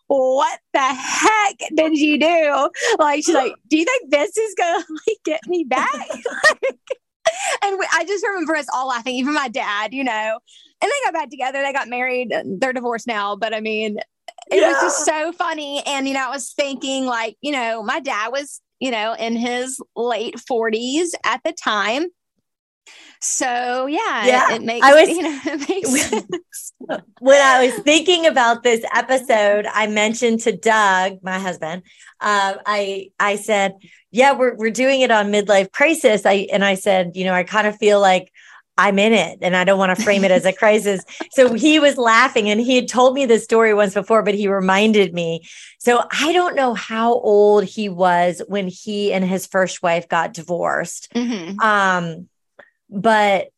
what 0.08 0.58
the 0.72 0.80
heck 0.80 1.56
did 1.74 1.96
you 1.96 2.18
do? 2.18 2.70
Like, 2.98 3.24
she's 3.24 3.34
like, 3.34 3.54
do 3.68 3.78
you 3.78 3.84
think 3.84 4.10
this 4.10 4.36
is 4.36 4.54
going 4.56 4.82
to 4.82 4.86
like, 5.06 5.18
get 5.24 5.40
me 5.46 5.64
back? 5.64 6.08
and 7.62 7.78
we, 7.78 7.86
I 7.92 8.04
just 8.04 8.26
remember 8.26 8.56
us 8.56 8.66
all 8.74 8.88
laughing, 8.88 9.14
even 9.14 9.34
my 9.34 9.48
dad, 9.48 9.94
you 9.94 10.04
know, 10.04 10.38
and 10.82 10.90
they 10.90 11.06
got 11.06 11.14
back 11.14 11.30
together. 11.30 11.62
They 11.62 11.72
got 11.72 11.88
married. 11.88 12.34
They're 12.58 12.72
divorced 12.72 13.06
now. 13.06 13.36
But 13.36 13.54
I 13.54 13.60
mean, 13.60 13.98
it 14.50 14.60
yeah. 14.60 14.72
was 14.72 14.80
just 14.80 15.04
so 15.04 15.32
funny. 15.32 15.82
And, 15.86 16.06
you 16.06 16.14
know, 16.14 16.26
I 16.26 16.30
was 16.30 16.52
thinking 16.52 17.06
like, 17.06 17.36
you 17.40 17.52
know, 17.52 17.82
my 17.82 18.00
dad 18.00 18.28
was, 18.28 18.60
you 18.80 18.90
know, 18.90 19.14
in 19.14 19.36
his 19.36 19.80
late 19.96 20.36
40s 20.50 21.08
at 21.24 21.40
the 21.44 21.52
time. 21.52 22.06
So 23.20 23.86
yeah, 23.86 24.26
yeah. 24.26 24.52
It, 24.52 24.56
it 24.56 24.62
makes 24.64 24.84
I 24.84 24.94
was, 24.94 25.08
you 25.16 25.22
know, 25.22 25.40
it 25.44 25.68
makes 25.68 26.10
sense. 26.10 26.72
when 27.20 27.40
I 27.40 27.66
was 27.66 27.78
thinking 27.84 28.26
about 28.26 28.64
this 28.64 28.84
episode, 28.92 29.66
I 29.72 29.86
mentioned 29.86 30.40
to 30.40 30.56
Doug, 30.56 31.18
my 31.22 31.38
husband, 31.38 31.82
uh, 32.20 32.54
I 32.66 33.10
I 33.20 33.36
said, 33.36 33.76
yeah, 34.10 34.32
we're 34.32 34.56
we're 34.56 34.70
doing 34.70 35.02
it 35.02 35.12
on 35.12 35.30
midlife 35.30 35.70
crisis. 35.70 36.26
I 36.26 36.48
and 36.52 36.64
I 36.64 36.74
said, 36.74 37.12
you 37.14 37.24
know, 37.24 37.32
I 37.32 37.44
kind 37.44 37.68
of 37.68 37.76
feel 37.76 38.00
like 38.00 38.32
I'm 38.78 38.98
in 38.98 39.12
it 39.12 39.38
and 39.42 39.56
I 39.56 39.64
don't 39.64 39.78
want 39.78 39.96
to 39.96 40.02
frame 40.02 40.24
it 40.24 40.30
as 40.30 40.44
a 40.44 40.52
crisis. 40.62 41.04
So 41.32 41.52
he 41.52 41.78
was 41.78 41.96
laughing 41.96 42.48
and 42.48 42.60
he 42.60 42.76
had 42.76 42.88
told 42.88 43.14
me 43.14 43.26
this 43.26 43.44
story 43.44 43.74
once 43.74 43.94
before, 43.94 44.22
but 44.22 44.34
he 44.34 44.48
reminded 44.48 45.12
me. 45.12 45.46
So 45.78 46.04
I 46.10 46.32
don't 46.32 46.56
know 46.56 46.74
how 46.74 47.14
old 47.14 47.64
he 47.64 47.88
was 47.88 48.42
when 48.48 48.68
he 48.68 49.12
and 49.12 49.24
his 49.24 49.46
first 49.46 49.82
wife 49.82 50.08
got 50.08 50.32
divorced. 50.32 51.12
Mm-hmm. 51.14 51.60
Um, 51.60 52.28
but 52.88 53.48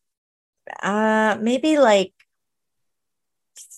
uh 0.82 1.36
maybe 1.40 1.78
like 1.78 2.12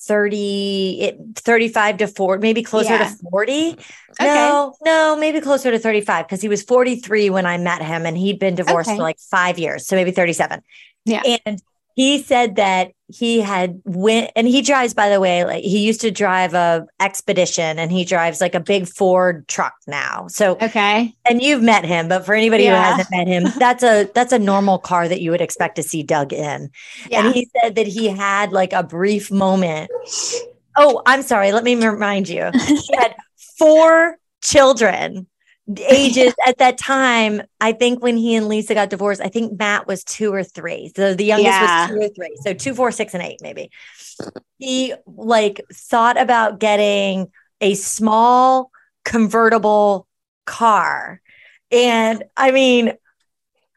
30 0.06 0.98
it, 1.00 1.18
35 1.34 1.96
to 1.98 2.06
40 2.06 2.40
maybe 2.40 2.62
closer 2.62 2.90
yeah. 2.90 3.08
to 3.08 3.16
40 3.30 3.70
okay. 3.72 3.78
no 4.20 4.74
no 4.84 5.16
maybe 5.18 5.40
closer 5.40 5.70
to 5.70 5.78
35 5.78 6.26
because 6.26 6.40
he 6.40 6.48
was 6.48 6.62
43 6.62 7.30
when 7.30 7.44
i 7.44 7.58
met 7.58 7.82
him 7.82 8.06
and 8.06 8.16
he'd 8.16 8.38
been 8.38 8.54
divorced 8.54 8.88
okay. 8.88 8.96
for 8.96 9.02
like 9.02 9.18
five 9.18 9.58
years 9.58 9.86
so 9.86 9.96
maybe 9.96 10.12
37 10.12 10.62
yeah. 11.06 11.22
And 11.46 11.62
he 11.96 12.22
said 12.22 12.56
that 12.56 12.92
he 13.08 13.40
had 13.40 13.80
went 13.84 14.30
and 14.36 14.46
he 14.46 14.60
drives 14.60 14.92
by 14.92 15.08
the 15.08 15.20
way 15.20 15.44
like 15.44 15.64
he 15.64 15.86
used 15.86 16.02
to 16.02 16.10
drive 16.10 16.52
a 16.54 16.86
expedition 17.00 17.78
and 17.78 17.90
he 17.90 18.04
drives 18.04 18.40
like 18.40 18.54
a 18.54 18.60
big 18.60 18.86
ford 18.86 19.48
truck 19.48 19.74
now. 19.86 20.26
So 20.28 20.56
okay. 20.60 21.14
and 21.28 21.40
you've 21.40 21.62
met 21.62 21.84
him 21.84 22.08
but 22.08 22.26
for 22.26 22.34
anybody 22.34 22.64
yeah. 22.64 22.76
who 22.76 22.90
hasn't 22.90 23.10
met 23.10 23.28
him 23.28 23.44
that's 23.58 23.82
a 23.82 24.10
that's 24.14 24.32
a 24.32 24.38
normal 24.38 24.78
car 24.78 25.08
that 25.08 25.20
you 25.20 25.30
would 25.30 25.40
expect 25.40 25.76
to 25.76 25.82
see 25.82 26.02
doug 26.02 26.32
in. 26.32 26.70
Yeah. 27.08 27.24
and 27.24 27.34
he 27.34 27.48
said 27.60 27.76
that 27.76 27.86
he 27.86 28.08
had 28.08 28.52
like 28.52 28.72
a 28.72 28.82
brief 28.82 29.30
moment. 29.30 29.90
Oh 30.76 31.02
i'm 31.06 31.22
sorry 31.22 31.52
let 31.52 31.64
me 31.64 31.76
remind 31.76 32.28
you. 32.28 32.50
He 32.52 32.90
had 32.98 33.14
four 33.58 34.18
children 34.42 35.26
ages 35.76 36.34
at 36.46 36.58
that 36.58 36.78
time, 36.78 37.42
I 37.60 37.72
think 37.72 38.02
when 38.02 38.16
he 38.16 38.34
and 38.34 38.48
Lisa 38.48 38.74
got 38.74 38.90
divorced, 38.90 39.20
I 39.20 39.28
think 39.28 39.58
Matt 39.58 39.86
was 39.86 40.04
two 40.04 40.32
or 40.32 40.44
three. 40.44 40.92
So 40.94 41.14
the 41.14 41.24
youngest 41.24 41.48
yeah. 41.48 41.88
was 41.88 41.90
two 41.90 42.06
or 42.06 42.08
three. 42.08 42.36
So 42.42 42.52
two, 42.52 42.74
four, 42.74 42.90
six, 42.92 43.14
and 43.14 43.22
eight, 43.22 43.40
maybe. 43.42 43.70
He 44.58 44.94
like 45.06 45.60
thought 45.72 46.20
about 46.20 46.60
getting 46.60 47.30
a 47.60 47.74
small 47.74 48.70
convertible 49.04 50.06
car. 50.44 51.20
And 51.70 52.22
I 52.36 52.52
mean, 52.52 52.92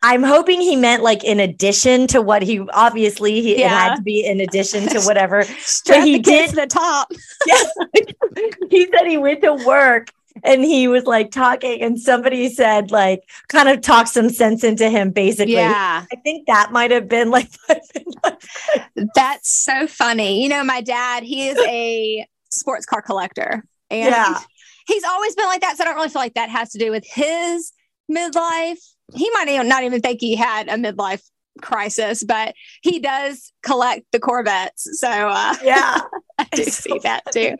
I'm 0.01 0.23
hoping 0.23 0.61
he 0.61 0.75
meant 0.75 1.03
like 1.03 1.23
in 1.23 1.39
addition 1.39 2.07
to 2.07 2.21
what 2.21 2.41
he 2.41 2.59
obviously 2.71 3.41
he, 3.41 3.59
yeah. 3.59 3.65
it 3.65 3.69
had 3.69 3.95
to 3.95 4.01
be 4.01 4.25
in 4.25 4.39
addition 4.39 4.87
to 4.89 5.01
whatever. 5.05 5.43
but 5.87 6.03
he 6.03 6.19
did 6.19 6.51
the 6.51 6.67
top. 6.67 7.11
yes. 7.47 7.69
he 8.69 8.87
said 8.87 9.07
he 9.07 9.17
went 9.17 9.41
to 9.41 9.53
work 9.53 10.09
and 10.43 10.63
he 10.63 10.87
was 10.87 11.05
like 11.05 11.31
talking 11.31 11.81
and 11.81 11.99
somebody 11.99 12.49
said 12.49 12.91
like 12.91 13.23
kind 13.47 13.69
of 13.69 13.81
talk 13.81 14.07
some 14.07 14.29
sense 14.29 14.63
into 14.63 14.89
him 14.89 15.11
basically 15.11 15.53
yeah 15.53 16.05
i 16.11 16.15
think 16.17 16.47
that 16.47 16.71
might 16.71 16.91
have 16.91 17.07
been 17.07 17.29
like 17.29 17.49
that's 19.15 19.49
so 19.49 19.87
funny 19.87 20.41
you 20.43 20.49
know 20.49 20.63
my 20.63 20.81
dad 20.81 21.23
he 21.23 21.47
is 21.47 21.57
a 21.67 22.25
sports 22.49 22.85
car 22.85 23.01
collector 23.01 23.63
and 23.89 24.11
yeah. 24.11 24.39
he's 24.87 25.03
always 25.03 25.35
been 25.35 25.47
like 25.47 25.61
that 25.61 25.77
so 25.77 25.83
i 25.83 25.85
don't 25.85 25.95
really 25.95 26.09
feel 26.09 26.21
like 26.21 26.33
that 26.33 26.49
has 26.49 26.69
to 26.69 26.77
do 26.77 26.91
with 26.91 27.05
his 27.05 27.71
midlife 28.11 28.79
he 29.13 29.29
might 29.31 29.47
even 29.47 29.67
not 29.67 29.83
even 29.83 30.01
think 30.01 30.19
he 30.21 30.35
had 30.35 30.67
a 30.67 30.73
midlife 30.73 31.21
crisis, 31.61 32.23
but 32.23 32.55
he 32.81 32.99
does 32.99 33.51
collect 33.63 34.05
the 34.11 34.19
Corvettes. 34.19 34.99
So 34.99 35.09
uh, 35.09 35.55
yeah, 35.63 36.01
I 36.37 36.47
do 36.51 36.63
see 36.65 36.99
that 37.03 37.23
too. 37.31 37.55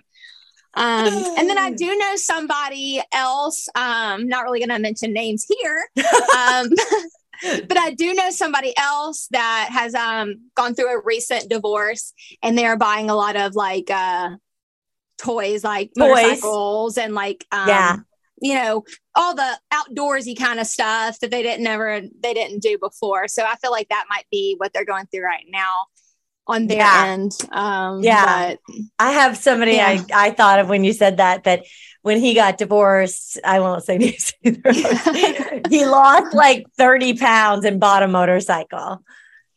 Um, 0.79 1.13
and 1.38 1.50
then 1.50 1.57
I 1.57 1.71
do 1.71 1.93
know 1.98 2.15
somebody 2.15 3.01
else, 3.12 3.67
um, 3.75 4.29
not 4.29 4.45
really 4.45 4.59
going 4.59 4.69
to 4.69 4.79
mention 4.79 5.12
names 5.12 5.45
here, 5.50 5.89
um, 6.38 6.69
but 7.67 7.77
I 7.77 7.93
do 7.98 8.13
know 8.13 8.29
somebody 8.29 8.74
else 8.77 9.27
that 9.31 9.69
has 9.74 9.93
um, 9.93 10.50
gone 10.55 10.75
through 10.75 10.98
a 10.98 11.01
recent 11.03 11.50
divorce 11.50 12.13
and 12.41 12.57
they're 12.57 12.77
buying 12.77 13.09
a 13.09 13.15
lot 13.15 13.36
of 13.36 13.55
like 13.55 13.91
uh, 13.91 14.29
toys, 15.17 15.65
like 15.65 15.91
toys. 15.98 16.12
motorcycles 16.12 16.98
and 16.98 17.13
like, 17.13 17.45
um, 17.51 17.67
yeah. 17.67 17.98
you 18.41 18.53
know, 18.55 18.86
all 19.15 19.36
the 19.36 19.59
outdoorsy 19.74 20.38
kind 20.39 20.62
of 20.62 20.67
stuff 20.67 21.19
that 21.19 21.29
they 21.29 21.43
didn't 21.43 21.67
ever, 21.67 22.00
they 22.24 22.33
didn't 22.33 22.62
do 22.62 22.77
before. 22.77 23.27
So 23.27 23.43
I 23.43 23.57
feel 23.57 23.71
like 23.71 23.89
that 23.89 24.05
might 24.09 24.27
be 24.31 24.55
what 24.57 24.71
they're 24.71 24.86
going 24.86 25.07
through 25.07 25.25
right 25.25 25.45
now 25.50 25.88
on 26.50 26.68
their 26.68 26.79
yeah. 26.79 27.06
end. 27.08 27.38
Um, 27.51 28.03
yeah. 28.03 28.56
But, 28.56 28.60
I 28.98 29.12
have 29.12 29.38
somebody 29.38 29.74
yeah. 29.74 30.03
I, 30.12 30.27
I 30.27 30.32
thought 30.32 30.60
of 30.60 30.68
when 30.68 30.84
you 30.84 30.94
said 30.94 31.18
that, 31.18 31.44
that 31.44 31.63
when 32.01 32.20
he 32.20 32.34
got 32.34 32.58
divorced, 32.58 33.39
I 33.46 33.60
won't 33.60 33.84
say 33.84 33.98
either. 34.44 34.72
he 35.70 35.86
lost 35.86 36.34
like 36.34 36.65
30 36.77 37.18
pounds 37.18 37.65
and 37.65 37.79
bought 37.79 38.03
a 38.03 38.08
motorcycle. 38.08 39.03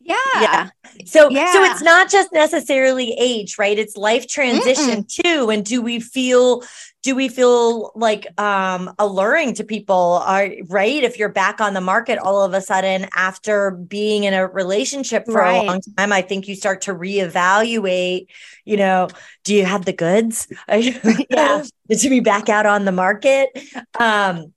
Yeah. 0.00 0.16
Yeah. 0.36 0.68
So 1.06 1.30
yeah. 1.30 1.52
so 1.52 1.62
it's 1.62 1.82
not 1.82 2.10
just 2.10 2.32
necessarily 2.32 3.14
age, 3.18 3.56
right? 3.58 3.78
It's 3.78 3.96
life 3.96 4.26
transition 4.26 5.04
Mm-mm. 5.04 5.22
too. 5.22 5.50
And 5.50 5.64
do 5.64 5.80
we 5.80 6.00
feel 6.00 6.62
do 7.02 7.14
we 7.14 7.28
feel 7.28 7.92
like 7.94 8.26
um 8.40 8.94
alluring 8.98 9.54
to 9.54 9.64
people? 9.64 10.22
Are 10.24 10.48
right? 10.68 11.02
If 11.02 11.18
you're 11.18 11.28
back 11.28 11.60
on 11.60 11.74
the 11.74 11.80
market 11.80 12.18
all 12.18 12.42
of 12.42 12.54
a 12.54 12.60
sudden 12.60 13.08
after 13.16 13.72
being 13.72 14.24
in 14.24 14.34
a 14.34 14.46
relationship 14.46 15.24
for 15.26 15.34
right. 15.34 15.64
a 15.64 15.66
long 15.66 15.80
time 15.96 16.12
i 16.12 16.22
think 16.22 16.48
you 16.48 16.54
start 16.54 16.82
to 16.82 16.94
reevaluate 16.94 18.26
you 18.64 18.76
know 18.76 19.08
do 19.44 19.54
you 19.54 19.64
have 19.64 19.84
the 19.84 19.92
goods? 19.92 20.48
Yeah. 21.30 21.64
To 21.90 22.08
be 22.08 22.20
back 22.20 22.48
out 22.48 22.64
on 22.64 22.84
the 22.84 22.92
market? 22.92 23.50
Um 23.98 24.52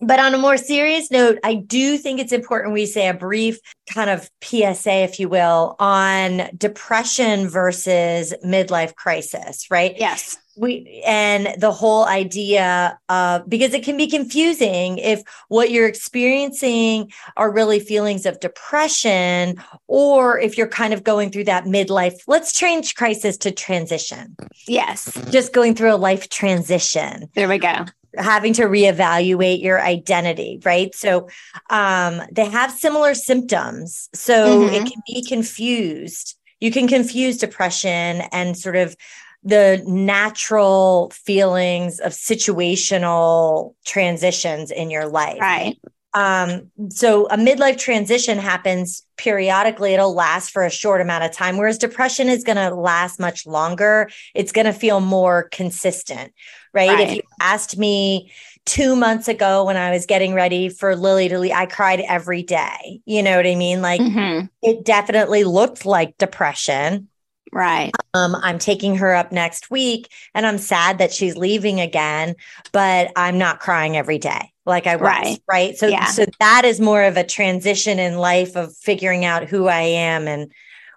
but 0.00 0.20
on 0.20 0.34
a 0.34 0.38
more 0.38 0.56
serious 0.56 1.10
note, 1.10 1.38
I 1.42 1.54
do 1.54 1.96
think 1.96 2.20
it's 2.20 2.32
important 2.32 2.74
we 2.74 2.86
say 2.86 3.08
a 3.08 3.14
brief 3.14 3.58
kind 3.88 4.10
of 4.10 4.30
PSA, 4.42 5.04
if 5.04 5.18
you 5.18 5.28
will, 5.28 5.76
on 5.78 6.50
depression 6.56 7.48
versus 7.48 8.34
midlife 8.44 8.94
crisis, 8.94 9.70
right? 9.70 9.94
Yes. 9.96 10.36
We 10.58 11.02
and 11.04 11.60
the 11.60 11.70
whole 11.70 12.06
idea 12.06 12.98
of 13.10 13.46
because 13.46 13.74
it 13.74 13.84
can 13.84 13.98
be 13.98 14.06
confusing 14.06 14.96
if 14.96 15.22
what 15.48 15.70
you're 15.70 15.86
experiencing 15.86 17.12
are 17.36 17.52
really 17.52 17.78
feelings 17.78 18.24
of 18.24 18.40
depression 18.40 19.62
or 19.86 20.38
if 20.38 20.56
you're 20.56 20.66
kind 20.66 20.94
of 20.94 21.04
going 21.04 21.30
through 21.30 21.44
that 21.44 21.64
midlife. 21.64 22.14
Let's 22.26 22.54
change 22.54 22.94
crisis 22.94 23.36
to 23.38 23.50
transition. 23.50 24.34
Yes. 24.66 25.12
Just 25.30 25.52
going 25.52 25.74
through 25.74 25.92
a 25.92 25.96
life 25.96 26.30
transition. 26.30 27.28
There 27.34 27.48
we 27.48 27.58
go 27.58 27.84
having 28.16 28.52
to 28.54 28.64
reevaluate 28.64 29.62
your 29.62 29.80
identity, 29.80 30.60
right? 30.64 30.94
So 30.94 31.28
um, 31.70 32.22
they 32.32 32.46
have 32.46 32.72
similar 32.72 33.14
symptoms. 33.14 34.08
So 34.14 34.60
mm-hmm. 34.60 34.74
it 34.74 34.90
can 34.90 35.02
be 35.06 35.24
confused. 35.24 36.36
You 36.60 36.70
can 36.70 36.88
confuse 36.88 37.36
depression 37.36 38.22
and 38.32 38.56
sort 38.56 38.76
of 38.76 38.96
the 39.42 39.82
natural 39.86 41.10
feelings 41.10 42.00
of 42.00 42.12
situational 42.12 43.74
transitions 43.84 44.70
in 44.70 44.90
your 44.90 45.06
life. 45.06 45.40
Right. 45.40 45.78
Um, 46.16 46.70
so 46.88 47.26
a 47.26 47.36
midlife 47.36 47.78
transition 47.78 48.38
happens 48.38 49.04
periodically. 49.18 49.92
It'll 49.92 50.14
last 50.14 50.50
for 50.50 50.64
a 50.64 50.70
short 50.70 51.02
amount 51.02 51.24
of 51.24 51.30
time, 51.30 51.58
whereas 51.58 51.76
depression 51.76 52.30
is 52.30 52.42
going 52.42 52.56
to 52.56 52.74
last 52.74 53.20
much 53.20 53.46
longer. 53.46 54.08
It's 54.34 54.50
going 54.50 54.64
to 54.64 54.72
feel 54.72 55.00
more 55.00 55.50
consistent, 55.50 56.32
right? 56.72 56.88
right? 56.88 57.08
If 57.08 57.16
you 57.16 57.22
asked 57.38 57.76
me 57.76 58.32
two 58.64 58.96
months 58.96 59.28
ago 59.28 59.66
when 59.66 59.76
I 59.76 59.90
was 59.90 60.06
getting 60.06 60.32
ready 60.32 60.70
for 60.70 60.96
Lily 60.96 61.28
to 61.28 61.38
leave, 61.38 61.52
I 61.52 61.66
cried 61.66 62.00
every 62.00 62.42
day. 62.42 63.02
You 63.04 63.22
know 63.22 63.36
what 63.36 63.46
I 63.46 63.54
mean? 63.54 63.82
Like 63.82 64.00
mm-hmm. 64.00 64.46
it 64.62 64.86
definitely 64.86 65.44
looked 65.44 65.84
like 65.84 66.16
depression. 66.16 67.08
Right. 67.52 67.92
Um, 68.14 68.34
I'm 68.36 68.58
taking 68.58 68.96
her 68.96 69.14
up 69.14 69.32
next 69.32 69.70
week 69.70 70.12
and 70.34 70.46
I'm 70.46 70.58
sad 70.58 70.98
that 70.98 71.12
she's 71.12 71.36
leaving 71.36 71.80
again, 71.80 72.34
but 72.72 73.12
I'm 73.16 73.38
not 73.38 73.60
crying 73.60 73.96
every 73.96 74.18
day 74.18 74.52
like 74.66 74.86
I 74.86 74.96
was. 74.96 75.02
Right. 75.02 75.38
right? 75.48 75.78
So 75.78 75.86
yeah. 75.86 76.06
so 76.06 76.26
that 76.40 76.64
is 76.64 76.80
more 76.80 77.02
of 77.04 77.16
a 77.16 77.24
transition 77.24 77.98
in 77.98 78.18
life 78.18 78.56
of 78.56 78.76
figuring 78.76 79.24
out 79.24 79.44
who 79.44 79.68
I 79.68 79.82
am 79.82 80.26
and 80.28 80.52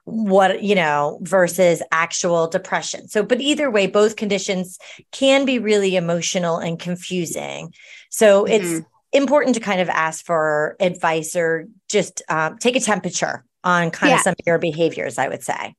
what 0.05 0.63
you 0.63 0.73
know 0.73 1.19
versus 1.21 1.83
actual 1.91 2.47
depression. 2.47 3.07
So 3.07 3.23
but 3.23 3.39
either 3.39 3.69
way 3.69 3.85
both 3.87 4.15
conditions 4.15 4.79
can 5.11 5.45
be 5.45 5.59
really 5.59 5.95
emotional 5.95 6.57
and 6.57 6.79
confusing. 6.79 7.73
So 8.09 8.45
mm-hmm. 8.45 8.53
it's 8.53 8.85
important 9.13 9.55
to 9.55 9.61
kind 9.61 9.81
of 9.81 9.89
ask 9.89 10.25
for 10.25 10.75
advice 10.79 11.35
or 11.35 11.67
just 11.87 12.21
um, 12.27 12.57
take 12.57 12.75
a 12.75 12.79
temperature 12.79 13.45
on 13.63 13.91
kind 13.91 14.11
yeah. 14.11 14.15
of 14.17 14.21
some 14.21 14.31
of 14.31 14.45
your 14.45 14.57
behaviors, 14.57 15.17
I 15.17 15.27
would 15.27 15.43
say. 15.43 15.75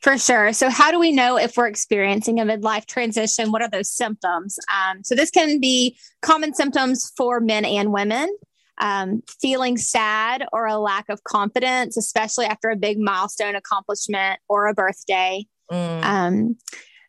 For 0.00 0.18
sure. 0.18 0.52
So, 0.52 0.70
how 0.70 0.90
do 0.90 0.98
we 0.98 1.12
know 1.12 1.36
if 1.36 1.56
we're 1.56 1.66
experiencing 1.66 2.40
a 2.40 2.44
midlife 2.44 2.86
transition? 2.86 3.52
What 3.52 3.62
are 3.62 3.70
those 3.70 3.90
symptoms? 3.90 4.58
Um, 4.72 5.02
so, 5.02 5.14
this 5.14 5.30
can 5.30 5.60
be 5.60 5.96
common 6.22 6.54
symptoms 6.54 7.10
for 7.16 7.40
men 7.40 7.64
and 7.64 7.92
women. 7.92 8.34
Um, 8.78 9.22
feeling 9.40 9.76
sad 9.76 10.44
or 10.52 10.66
a 10.66 10.78
lack 10.78 11.08
of 11.08 11.22
confidence, 11.22 11.96
especially 11.96 12.46
after 12.46 12.70
a 12.70 12.76
big 12.76 12.98
milestone 12.98 13.54
accomplishment 13.54 14.40
or 14.48 14.66
a 14.66 14.74
birthday. 14.74 15.46
Mm. 15.70 16.04
Um, 16.04 16.56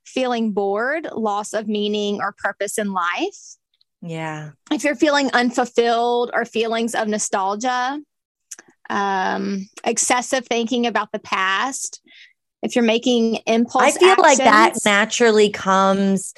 feeling 0.05 0.51
bored, 0.51 1.07
loss 1.11 1.53
of 1.53 1.67
meaning 1.67 2.19
or 2.21 2.35
purpose 2.37 2.77
in 2.77 2.93
life. 2.93 3.57
Yeah. 4.01 4.51
If 4.71 4.83
you're 4.83 4.95
feeling 4.95 5.31
unfulfilled 5.33 6.31
or 6.33 6.45
feelings 6.45 6.93
of 6.93 7.07
nostalgia, 7.07 7.99
um, 8.89 9.67
excessive 9.83 10.45
thinking 10.47 10.85
about 10.85 11.11
the 11.11 11.19
past, 11.19 12.01
if 12.65 12.75
you're 12.75 12.83
making 12.83 13.35
impulse 13.47 13.83
i 13.83 13.91
feel 13.91 14.09
actions, 14.09 14.23
like 14.23 14.37
that 14.37 14.73
naturally 14.85 15.49
comes 15.49 16.33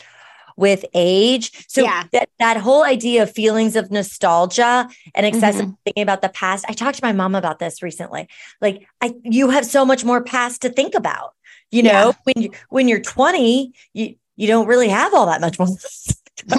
with 0.57 0.83
age 0.93 1.65
so 1.67 1.83
yeah. 1.83 2.03
that, 2.11 2.29
that 2.39 2.57
whole 2.57 2.83
idea 2.83 3.23
of 3.23 3.31
feelings 3.31 3.75
of 3.75 3.91
nostalgia 3.91 4.89
and 5.15 5.25
excessive 5.25 5.65
mm-hmm. 5.65 5.73
thinking 5.85 6.03
about 6.03 6.21
the 6.21 6.29
past 6.29 6.65
i 6.67 6.73
talked 6.73 6.97
to 6.97 7.05
my 7.05 7.13
mom 7.13 7.35
about 7.35 7.59
this 7.59 7.81
recently 7.81 8.27
like 8.59 8.85
i 9.01 9.13
you 9.23 9.49
have 9.49 9.65
so 9.65 9.85
much 9.85 10.03
more 10.03 10.21
past 10.21 10.61
to 10.61 10.69
think 10.69 10.95
about 10.95 11.33
you 11.71 11.83
know 11.83 11.89
yeah. 11.89 12.11
when 12.23 12.43
you 12.43 12.51
when 12.69 12.87
you're 12.87 13.01
20 13.01 13.73
you 13.93 14.15
you 14.35 14.47
don't 14.47 14.67
really 14.67 14.89
have 14.89 15.13
all 15.13 15.27
that 15.27 15.41
much 15.41 15.59
more 15.59 15.67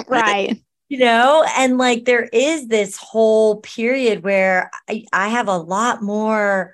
right 0.07 0.61
you 0.87 0.97
know 0.97 1.45
and 1.57 1.77
like 1.77 2.05
there 2.05 2.23
is 2.31 2.67
this 2.67 2.97
whole 2.97 3.57
period 3.57 4.23
where 4.23 4.71
i, 4.89 5.05
I 5.11 5.27
have 5.29 5.47
a 5.47 5.57
lot 5.57 6.01
more 6.01 6.73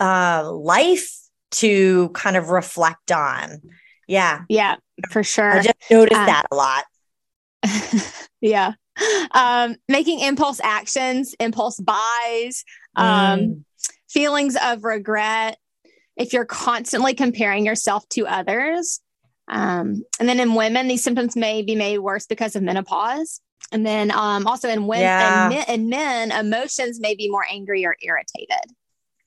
uh 0.00 0.50
life 0.52 1.18
to 1.52 2.08
kind 2.10 2.36
of 2.36 2.50
reflect 2.50 3.12
on. 3.12 3.60
Yeah. 4.08 4.42
Yeah, 4.48 4.76
for 5.10 5.22
sure. 5.22 5.52
I 5.52 5.62
just 5.62 5.76
noticed 5.90 6.20
um, 6.20 6.26
that 6.26 6.46
a 6.50 6.54
lot. 6.54 6.84
yeah. 8.40 8.72
Um, 9.32 9.76
making 9.88 10.20
impulse 10.20 10.60
actions, 10.62 11.34
impulse 11.40 11.78
buys, 11.78 12.64
um, 12.96 13.40
mm. 13.40 13.64
feelings 14.08 14.56
of 14.62 14.84
regret. 14.84 15.58
If 16.16 16.32
you're 16.32 16.44
constantly 16.44 17.14
comparing 17.14 17.64
yourself 17.64 18.06
to 18.10 18.26
others. 18.26 19.00
Um, 19.48 20.02
and 20.20 20.28
then 20.28 20.40
in 20.40 20.54
women, 20.54 20.88
these 20.88 21.02
symptoms 21.02 21.36
may 21.36 21.62
be 21.62 21.74
made 21.74 21.98
worse 21.98 22.26
because 22.26 22.54
of 22.54 22.62
menopause. 22.62 23.40
And 23.70 23.86
then 23.86 24.10
um, 24.10 24.46
also 24.46 24.68
in 24.68 24.86
women 24.86 25.04
yeah. 25.04 25.44
and, 25.44 25.54
men, 25.54 25.64
in 25.68 25.88
men, 25.88 26.32
emotions 26.32 27.00
may 27.00 27.14
be 27.14 27.30
more 27.30 27.44
angry 27.50 27.86
or 27.86 27.96
irritated. 28.02 28.74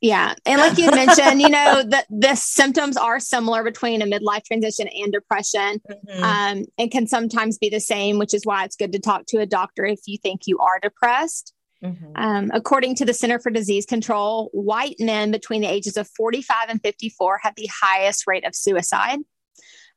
Yeah. 0.06 0.36
And 0.46 0.62
like 0.62 0.78
you 0.78 0.92
mentioned, 0.92 1.42
you 1.42 1.50
know, 1.50 1.82
the, 1.82 2.06
the 2.12 2.36
symptoms 2.36 2.96
are 2.96 3.20
similar 3.20 3.64
between 3.64 4.04
a 4.04 4.06
midlife 4.06 4.46
transition 4.46 4.88
and 4.88 5.12
depression 5.12 5.82
mm-hmm. 5.90 6.24
um, 6.24 6.66
and 6.78 6.92
can 6.92 7.08
sometimes 7.08 7.58
be 7.58 7.70
the 7.70 7.80
same, 7.80 8.20
which 8.20 8.36
is 8.36 8.46
why 8.46 8.66
it's 8.66 8.76
good 8.76 8.92
to 8.92 9.00
talk 9.00 9.26
to 9.30 9.38
a 9.38 9.48
doctor 9.48 9.84
if 9.84 10.02
you 10.06 10.20
think 10.20 10.42
you 10.46 10.60
are 10.60 10.80
depressed. 10.80 11.54
Mm-hmm. 11.84 12.12
Um, 12.16 12.52
according 12.54 12.96
to 12.98 13.06
the 13.06 13.16
Center 13.16 13.40
for 13.40 13.50
Disease 13.50 13.88
Control, 13.88 14.52
white 14.54 14.98
men 15.00 15.32
between 15.32 15.62
the 15.62 15.72
ages 15.72 15.98
of 15.98 16.08
45 16.10 16.70
and 16.70 16.82
54 16.84 17.40
have 17.42 17.56
the 17.56 17.70
highest 17.82 18.28
rate 18.28 18.46
of 18.46 18.56
suicide. 18.56 19.18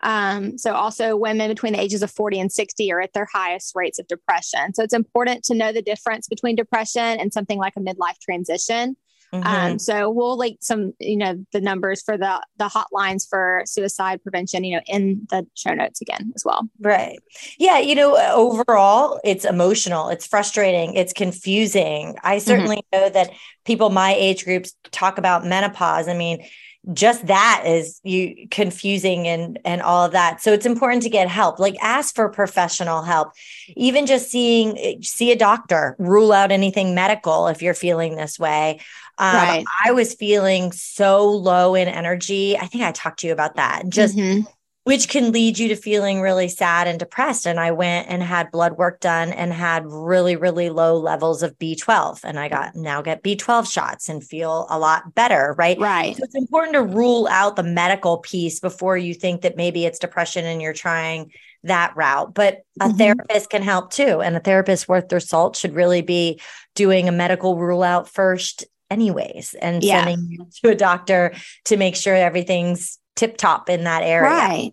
Um, 0.03 0.57
so, 0.57 0.73
also 0.73 1.17
women 1.17 1.49
between 1.49 1.75
the 1.75 1.81
ages 1.81 2.03
of 2.03 2.11
40 2.11 2.41
and 2.41 2.53
60 2.53 2.93
are 2.93 3.01
at 3.03 3.13
their 3.13 3.27
highest 3.31 3.73
rates 3.75 3.99
of 3.99 4.07
depression. 4.07 4.73
So, 4.73 4.83
it's 4.83 4.95
important 4.95 5.45
to 5.45 5.55
know 5.55 5.73
the 5.73 5.83
difference 5.83 6.29
between 6.29 6.57
depression 6.57 7.03
and 7.03 7.33
something 7.33 7.59
like 7.59 7.75
a 7.77 7.81
midlife 7.81 8.19
transition. 8.23 8.97
Mm-hmm. 9.33 9.47
Um, 9.47 9.79
so 9.79 10.11
we'll 10.11 10.39
link 10.39 10.59
some, 10.61 10.95
you 10.99 11.17
know, 11.17 11.45
the 11.53 11.61
numbers 11.61 12.03
for 12.03 12.17
the 12.17 12.41
the 12.57 12.69
hotlines 12.69 13.29
for 13.29 13.63
suicide 13.67 14.23
prevention, 14.23 14.65
you 14.65 14.77
know, 14.77 14.83
in 14.87 15.27
the 15.31 15.47
show 15.55 15.75
notes 15.75 16.01
again 16.01 16.33
as 16.35 16.45
well. 16.45 16.69
Right. 16.81 17.19
Yeah. 17.59 17.79
You 17.79 17.95
know, 17.95 18.17
overall, 18.35 19.21
it's 19.25 19.45
emotional, 19.45 20.09
it's 20.09 20.27
frustrating, 20.27 20.95
it's 20.95 21.13
confusing. 21.13 22.17
I 22.23 22.37
mm-hmm. 22.37 22.47
certainly 22.47 22.77
mm-hmm. 22.77 23.01
know 23.01 23.11
that 23.11 23.31
people 23.65 23.91
my 23.91 24.15
age 24.15 24.45
groups 24.45 24.75
talk 24.91 25.19
about 25.19 25.45
menopause. 25.45 26.09
I 26.09 26.15
mean, 26.15 26.45
just 26.93 27.27
that 27.27 27.65
is 27.67 28.01
you 28.03 28.49
confusing 28.51 29.27
and 29.27 29.59
and 29.65 29.83
all 29.83 30.07
of 30.07 30.13
that 30.13 30.41
so 30.41 30.53
it's 30.53 30.65
important 30.65 31.03
to 31.03 31.11
get 31.11 31.29
help 31.29 31.59
like 31.59 31.77
ask 31.83 32.15
for 32.15 32.29
professional 32.29 33.03
help 33.03 33.33
even 33.77 34.07
just 34.07 34.31
seeing 34.31 35.03
see 35.03 35.31
a 35.31 35.37
doctor 35.37 35.97
rule 35.99 36.33
out 36.33 36.51
anything 36.51 36.95
medical 36.95 37.49
if 37.49 37.61
you're 37.61 37.75
feeling 37.75 38.17
this 38.17 38.39
way 38.39 38.81
um, 39.19 39.35
right. 39.35 39.65
I 39.85 39.91
was 39.93 40.15
feeling 40.15 40.71
so 40.71 41.29
low 41.29 41.75
in 41.75 41.89
energy. 41.89 42.57
I 42.57 42.67
think 42.67 42.85
I 42.85 42.93
talked 42.93 43.21
to 43.21 43.27
you 43.27 43.33
about 43.33 43.57
that. 43.57 43.89
Just 43.89 44.17
mm-hmm. 44.17 44.49
which 44.85 45.09
can 45.09 45.33
lead 45.33 45.59
you 45.59 45.69
to 45.69 45.77
feeling 45.77 46.21
really 46.21 46.47
sad 46.47 46.87
and 46.87 47.01
depressed. 47.01 47.45
And 47.45 47.59
I 47.59 47.73
went 47.73 48.09
and 48.09 48.23
had 48.23 48.53
blood 48.53 48.77
work 48.77 49.01
done 49.01 49.33
and 49.33 49.53
had 49.53 49.85
really, 49.87 50.37
really 50.37 50.71
low 50.71 50.97
levels 50.97 51.43
of 51.43 51.59
B12. 51.59 52.21
And 52.23 52.39
I 52.39 52.49
got 52.49 52.77
now 52.77 53.03
get 53.03 53.25
B12 53.25 53.71
shots 53.71 54.09
and 54.09 54.23
feel 54.23 54.69
a 54.71 54.79
lot 54.79 55.17
better. 55.17 55.57
Right. 55.59 55.79
Right. 55.81 56.17
So 56.17 56.23
it's 56.23 56.37
important 56.37 56.75
to 56.75 56.83
rule 56.83 57.27
out 57.29 57.57
the 57.57 57.65
medical 57.65 58.19
piece 58.19 58.61
before 58.61 58.97
you 58.97 59.15
think 59.15 59.43
that 59.43 59.57
maybe 59.57 59.85
it's 59.85 59.99
depression 59.99 60.45
and 60.45 60.63
you're 60.63 60.73
trying 60.73 61.33
that 61.65 61.97
route. 61.97 62.35
But 62.35 62.61
a 62.81 62.85
mm-hmm. 62.85 62.99
therapist 62.99 63.51
can 63.51 63.63
help 63.63 63.91
too. 63.91 64.21
And 64.21 64.37
a 64.37 64.41
therapist 64.41 64.89
worth 64.89 65.09
their 65.09 65.19
salt 65.19 65.57
should 65.57 65.75
really 65.75 66.03
be 66.03 66.41
doing 66.77 67.09
a 67.09 67.13
medical 67.13 67.57
rule 67.57 67.83
out 67.83 68.09
first 68.09 68.65
anyways 68.91 69.55
and 69.55 69.83
yeah. 69.83 70.05
sending 70.05 70.31
you 70.31 70.47
to 70.63 70.71
a 70.71 70.75
doctor 70.75 71.35
to 71.67 71.77
make 71.77 71.97
sure 71.97 72.15
everything's 72.15 72.99
tip 73.17 73.37
top 73.37 73.69
in 73.69 73.85
that 73.85 74.03
area. 74.03 74.31
Right. 74.31 74.73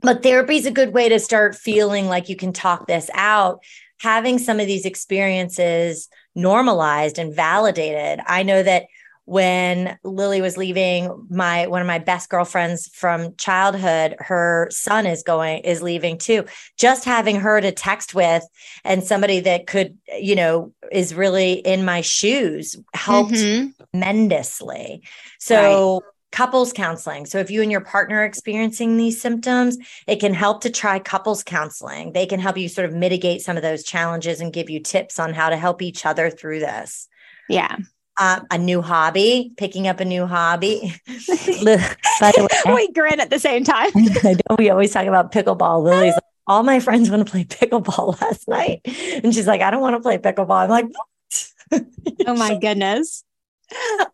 But 0.00 0.22
therapy 0.22 0.56
is 0.56 0.66
a 0.66 0.72
good 0.72 0.92
way 0.92 1.08
to 1.08 1.20
start 1.20 1.54
feeling 1.54 2.06
like 2.06 2.28
you 2.28 2.36
can 2.36 2.52
talk 2.52 2.86
this 2.86 3.08
out. 3.14 3.60
Having 4.00 4.40
some 4.40 4.58
of 4.58 4.66
these 4.66 4.84
experiences 4.84 6.08
normalized 6.34 7.18
and 7.18 7.34
validated. 7.34 8.20
I 8.26 8.42
know 8.42 8.62
that 8.62 8.86
when 9.24 9.98
Lily 10.02 10.40
was 10.40 10.56
leaving, 10.56 11.26
my 11.30 11.66
one 11.66 11.80
of 11.80 11.86
my 11.86 11.98
best 11.98 12.28
girlfriends 12.28 12.88
from 12.92 13.36
childhood, 13.36 14.16
her 14.18 14.68
son 14.70 15.06
is 15.06 15.22
going 15.22 15.60
is 15.60 15.82
leaving 15.82 16.18
too. 16.18 16.44
Just 16.76 17.04
having 17.04 17.36
her 17.36 17.60
to 17.60 17.72
text 17.72 18.14
with 18.14 18.44
and 18.84 19.04
somebody 19.04 19.40
that 19.40 19.66
could, 19.66 19.96
you 20.18 20.34
know, 20.34 20.72
is 20.90 21.14
really 21.14 21.52
in 21.52 21.84
my 21.84 22.00
shoes 22.00 22.76
helped 22.94 23.32
mm-hmm. 23.32 23.70
tremendously. 23.92 25.02
So 25.38 25.94
right 25.94 26.12
couples 26.32 26.72
counseling. 26.72 27.26
So 27.26 27.38
if 27.38 27.50
you 27.50 27.62
and 27.62 27.70
your 27.70 27.82
partner 27.82 28.20
are 28.20 28.24
experiencing 28.24 28.96
these 28.96 29.20
symptoms, 29.20 29.76
it 30.06 30.18
can 30.18 30.34
help 30.34 30.62
to 30.62 30.70
try 30.70 30.98
couples 30.98 31.44
counseling. 31.44 32.12
They 32.12 32.26
can 32.26 32.40
help 32.40 32.56
you 32.56 32.68
sort 32.68 32.88
of 32.88 32.94
mitigate 32.94 33.42
some 33.42 33.56
of 33.56 33.62
those 33.62 33.84
challenges 33.84 34.40
and 34.40 34.52
give 34.52 34.70
you 34.70 34.80
tips 34.80 35.18
on 35.18 35.34
how 35.34 35.50
to 35.50 35.56
help 35.56 35.82
each 35.82 36.04
other 36.04 36.30
through 36.30 36.60
this. 36.60 37.06
Yeah. 37.48 37.76
Uh, 38.18 38.40
a 38.50 38.58
new 38.58 38.82
hobby, 38.82 39.52
picking 39.56 39.88
up 39.88 39.98
a 39.98 40.04
new 40.04 40.26
hobby. 40.26 40.94
By 41.06 42.30
the 42.36 42.48
way, 42.66 42.74
we 42.74 42.92
grin 42.92 43.20
at 43.20 43.30
the 43.30 43.38
same 43.38 43.64
time. 43.64 43.90
I 43.96 44.34
know 44.34 44.56
we 44.58 44.68
always 44.68 44.92
talk 44.92 45.06
about 45.06 45.32
pickleball. 45.32 45.82
Lily's 45.82 46.12
like, 46.12 46.22
all 46.46 46.62
my 46.62 46.78
friends 46.78 47.08
want 47.08 47.26
to 47.26 47.30
play 47.30 47.44
pickleball 47.44 48.20
last 48.20 48.46
night. 48.48 48.82
And 49.24 49.32
she's 49.32 49.46
like, 49.46 49.62
I 49.62 49.70
don't 49.70 49.80
want 49.80 49.96
to 49.96 50.00
play 50.00 50.18
pickleball. 50.18 50.64
I'm 50.64 50.68
like, 50.68 50.86
what? 50.86 51.82
oh 52.26 52.36
my 52.36 52.58
goodness. 52.58 53.24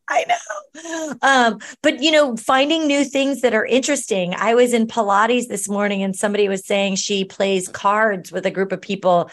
I 0.09 0.25
know. 0.29 1.15
Um, 1.23 1.59
but 1.83 2.03
you 2.03 2.13
know, 2.13 2.37
finding 2.37 2.87
new 2.87 3.05
things 3.05 3.41
that 3.41 3.55
are 3.55 3.67
interesting. 3.67 4.35
I 4.37 4.55
was 4.55 4.73
in 4.73 4.87
Pilates 4.87 5.49
this 5.49 5.69
morning 5.69 6.03
and 6.03 6.15
somebody 6.15 6.49
was 6.49 6.65
saying 6.65 6.97
she 6.97 7.25
plays 7.25 7.69
cards 7.69 8.31
with 8.31 8.47
a 8.47 8.51
group 8.51 8.73
of 8.73 8.81
people. 8.81 9.31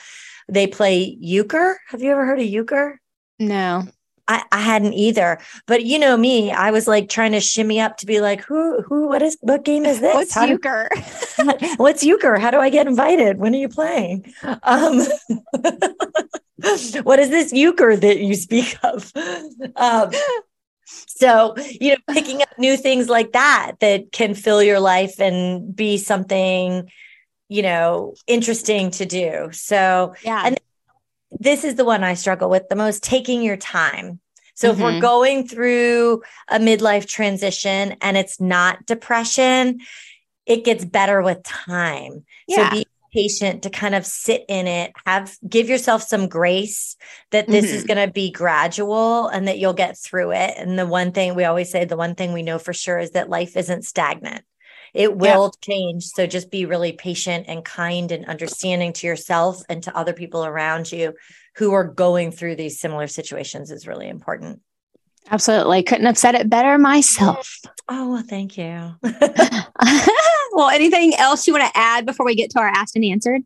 They 0.48 0.68
play 0.68 1.18
euchre. 1.20 1.80
Have 1.90 2.02
you 2.02 2.12
ever 2.12 2.26
heard 2.26 2.40
of 2.40 2.46
euchre? 2.46 3.00
No. 3.40 3.84
I, 4.28 4.44
I 4.52 4.62
hadn't 4.62 4.94
either. 4.94 5.40
But 5.68 5.86
you 5.86 6.00
know 6.00 6.18
me, 6.18 6.52
I 6.52 6.72
was 6.72 6.88
like 6.88 7.10
trying 7.10 7.34
to 7.34 7.40
shimmy 7.40 7.80
up 7.80 7.98
to 7.98 8.06
be 8.06 8.22
like, 8.22 8.42
who, 8.42 8.82
who, 8.82 9.08
what 9.08 9.22
is, 9.22 9.38
what 9.42 9.64
game 9.64 9.86
is 9.86 10.00
this? 10.00 10.14
What's 10.14 10.34
How 10.34 10.46
euchre? 10.46 10.90
Do, 11.38 11.74
what's 11.78 12.04
euchre? 12.04 12.38
How 12.38 12.52
do 12.52 12.58
I 12.58 12.70
get 12.70 12.88
invited? 12.88 13.38
When 13.38 13.54
are 13.54 13.60
you 13.60 13.70
playing? 13.70 14.34
Um, 14.64 14.98
what 17.04 17.20
is 17.20 17.30
this 17.30 17.54
euchre 17.54 17.96
that 17.96 18.20
you 18.20 18.36
speak 18.36 18.78
of? 18.84 19.12
Um, 19.76 20.12
so, 20.86 21.56
you 21.58 21.92
know, 21.92 22.14
picking 22.14 22.42
up 22.42 22.50
new 22.58 22.78
things 22.78 23.10
like 23.10 23.32
that 23.34 23.74
that 23.80 24.12
can 24.12 24.34
fill 24.34 24.62
your 24.62 24.80
life 24.80 25.20
and 25.20 25.76
be 25.76 25.98
something, 25.98 26.90
you 27.48 27.62
know, 27.62 28.16
interesting 28.28 28.92
to 28.92 29.06
do. 29.06 29.50
So, 29.52 30.16
yeah. 30.24 30.44
And 30.46 30.60
this 31.40 31.64
is 31.64 31.76
the 31.76 31.86
one 31.86 32.04
I 32.04 32.14
struggle 32.14 32.50
with 32.50 32.70
the 32.70 32.76
most 32.76 33.04
taking 33.04 33.42
your 33.42 33.58
time. 33.58 34.20
So, 34.56 34.72
mm-hmm. 34.72 34.80
if 34.80 34.84
we're 34.84 34.92
mm-hmm. 34.92 35.00
going 35.02 35.48
through 35.48 36.24
a 36.48 36.60
midlife 36.60 37.08
transition 37.08 37.96
and 38.02 38.18
it's 38.18 38.40
not 38.40 38.86
depression, 38.86 39.80
it 40.46 40.64
gets 40.64 40.86
better 40.86 41.22
with 41.22 41.44
time. 41.44 42.26
Yeah. 42.48 42.70
So, 42.70 42.78
be 42.78 42.86
patient 43.16 43.64
to 43.64 43.70
kind 43.70 43.96
of 43.96 44.06
sit 44.06 44.44
in 44.50 44.68
it 44.68 44.92
have 45.06 45.38
give 45.48 45.70
yourself 45.70 46.04
some 46.04 46.28
grace 46.28 46.98
that 47.32 47.48
this 47.48 47.66
mm-hmm. 47.66 47.76
is 47.76 47.84
going 47.86 48.06
to 48.06 48.12
be 48.12 48.30
gradual 48.30 49.30
and 49.30 49.48
that 49.48 49.58
you'll 49.58 49.72
get 49.72 49.98
through 49.98 50.32
it 50.32 50.54
and 50.58 50.78
the 50.78 50.86
one 50.86 51.14
thing 51.14 51.34
we 51.34 51.46
always 51.46 51.72
say 51.72 51.86
the 51.86 51.96
one 51.96 52.14
thing 52.14 52.34
we 52.34 52.44
know 52.44 52.60
for 52.60 52.74
sure 52.74 53.00
is 53.00 53.12
that 53.12 53.30
life 53.30 53.56
isn't 53.56 53.86
stagnant 53.86 54.44
it 54.96 55.16
will 55.16 55.52
yeah. 55.54 55.74
change 55.74 56.06
so 56.06 56.26
just 56.26 56.50
be 56.50 56.66
really 56.66 56.92
patient 56.92 57.46
and 57.48 57.64
kind 57.64 58.12
and 58.12 58.26
understanding 58.26 58.94
to 58.94 59.08
yourself 59.08 59.62
and 59.70 59.84
to 59.84 59.96
other 59.96 60.14
people 60.14 60.46
around 60.46 60.92
you 60.92 61.14
who 61.56 61.74
are 61.74 61.84
going 61.84 62.32
through 62.32 62.56
these 62.56 62.80
similar 62.80 63.08
situations 63.08 63.72
is 63.72 63.88
really 63.88 64.08
important 64.08 64.62
Absolutely. 65.32 65.84
Couldn't 65.84 66.06
have 66.06 66.18
said 66.18 66.36
it 66.36 66.50
better 66.50 66.78
myself. 66.78 67.60
Mm. 67.66 67.70
Oh, 67.88 68.12
well, 68.12 68.24
thank 68.24 68.58
you. 68.58 68.96
well, 70.54 70.70
anything 70.70 71.14
else 71.16 71.48
you 71.48 71.54
want 71.54 71.66
to 71.66 71.78
add 71.80 72.06
before 72.06 72.26
we 72.26 72.36
get 72.36 72.52
to 72.52 72.60
our 72.60 72.68
asked 72.68 72.96
and 72.96 73.06
answered? 73.06 73.42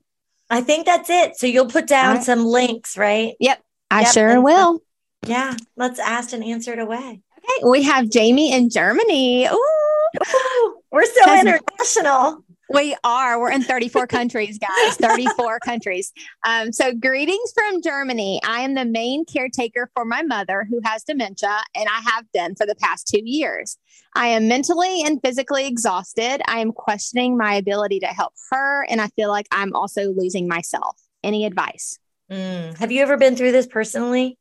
I 0.49 0.61
think 0.61 0.85
that's 0.85 1.09
it. 1.09 1.37
So 1.37 1.47
you'll 1.47 1.67
put 1.67 1.87
down 1.87 2.17
right. 2.17 2.23
some 2.23 2.45
links, 2.45 2.97
right? 2.97 3.35
Yep. 3.39 3.61
I 3.91 4.01
yep. 4.01 4.13
sure 4.13 4.29
and 4.29 4.43
will. 4.43 4.81
yeah. 5.25 5.55
Let's 5.75 5.99
ask 5.99 6.33
and 6.33 6.43
answer 6.43 6.73
it 6.73 6.79
away. 6.79 7.21
Okay. 7.37 7.69
We 7.69 7.83
have 7.83 8.09
Jamie 8.09 8.53
in 8.53 8.69
Germany. 8.69 9.47
Ooh. 9.47 10.75
We're 10.91 11.05
so 11.05 11.39
international. 11.39 12.43
We 12.71 12.95
are. 13.03 13.39
We're 13.39 13.51
in 13.51 13.63
34 13.63 14.07
countries, 14.07 14.59
guys. 14.59 14.95
34 14.97 15.59
countries. 15.65 16.11
Um, 16.47 16.71
so, 16.71 16.93
greetings 16.93 17.51
from 17.53 17.81
Germany. 17.81 18.39
I 18.43 18.61
am 18.61 18.75
the 18.75 18.85
main 18.85 19.25
caretaker 19.25 19.89
for 19.95 20.05
my 20.05 20.21
mother 20.23 20.67
who 20.69 20.79
has 20.83 21.03
dementia, 21.03 21.57
and 21.75 21.87
I 21.89 22.01
have 22.11 22.25
been 22.31 22.55
for 22.55 22.65
the 22.65 22.75
past 22.75 23.07
two 23.07 23.21
years. 23.23 23.77
I 24.15 24.27
am 24.27 24.47
mentally 24.47 25.03
and 25.03 25.19
physically 25.23 25.67
exhausted. 25.67 26.41
I 26.47 26.59
am 26.59 26.71
questioning 26.71 27.37
my 27.37 27.53
ability 27.53 27.99
to 28.01 28.07
help 28.07 28.33
her, 28.51 28.85
and 28.89 28.99
I 29.01 29.07
feel 29.09 29.29
like 29.29 29.47
I'm 29.51 29.75
also 29.75 30.11
losing 30.11 30.47
myself. 30.47 30.99
Any 31.23 31.45
advice? 31.45 31.99
Mm. 32.31 32.77
Have 32.77 32.91
you 32.91 33.01
ever 33.01 33.17
been 33.17 33.35
through 33.35 33.51
this 33.51 33.67
personally? 33.67 34.38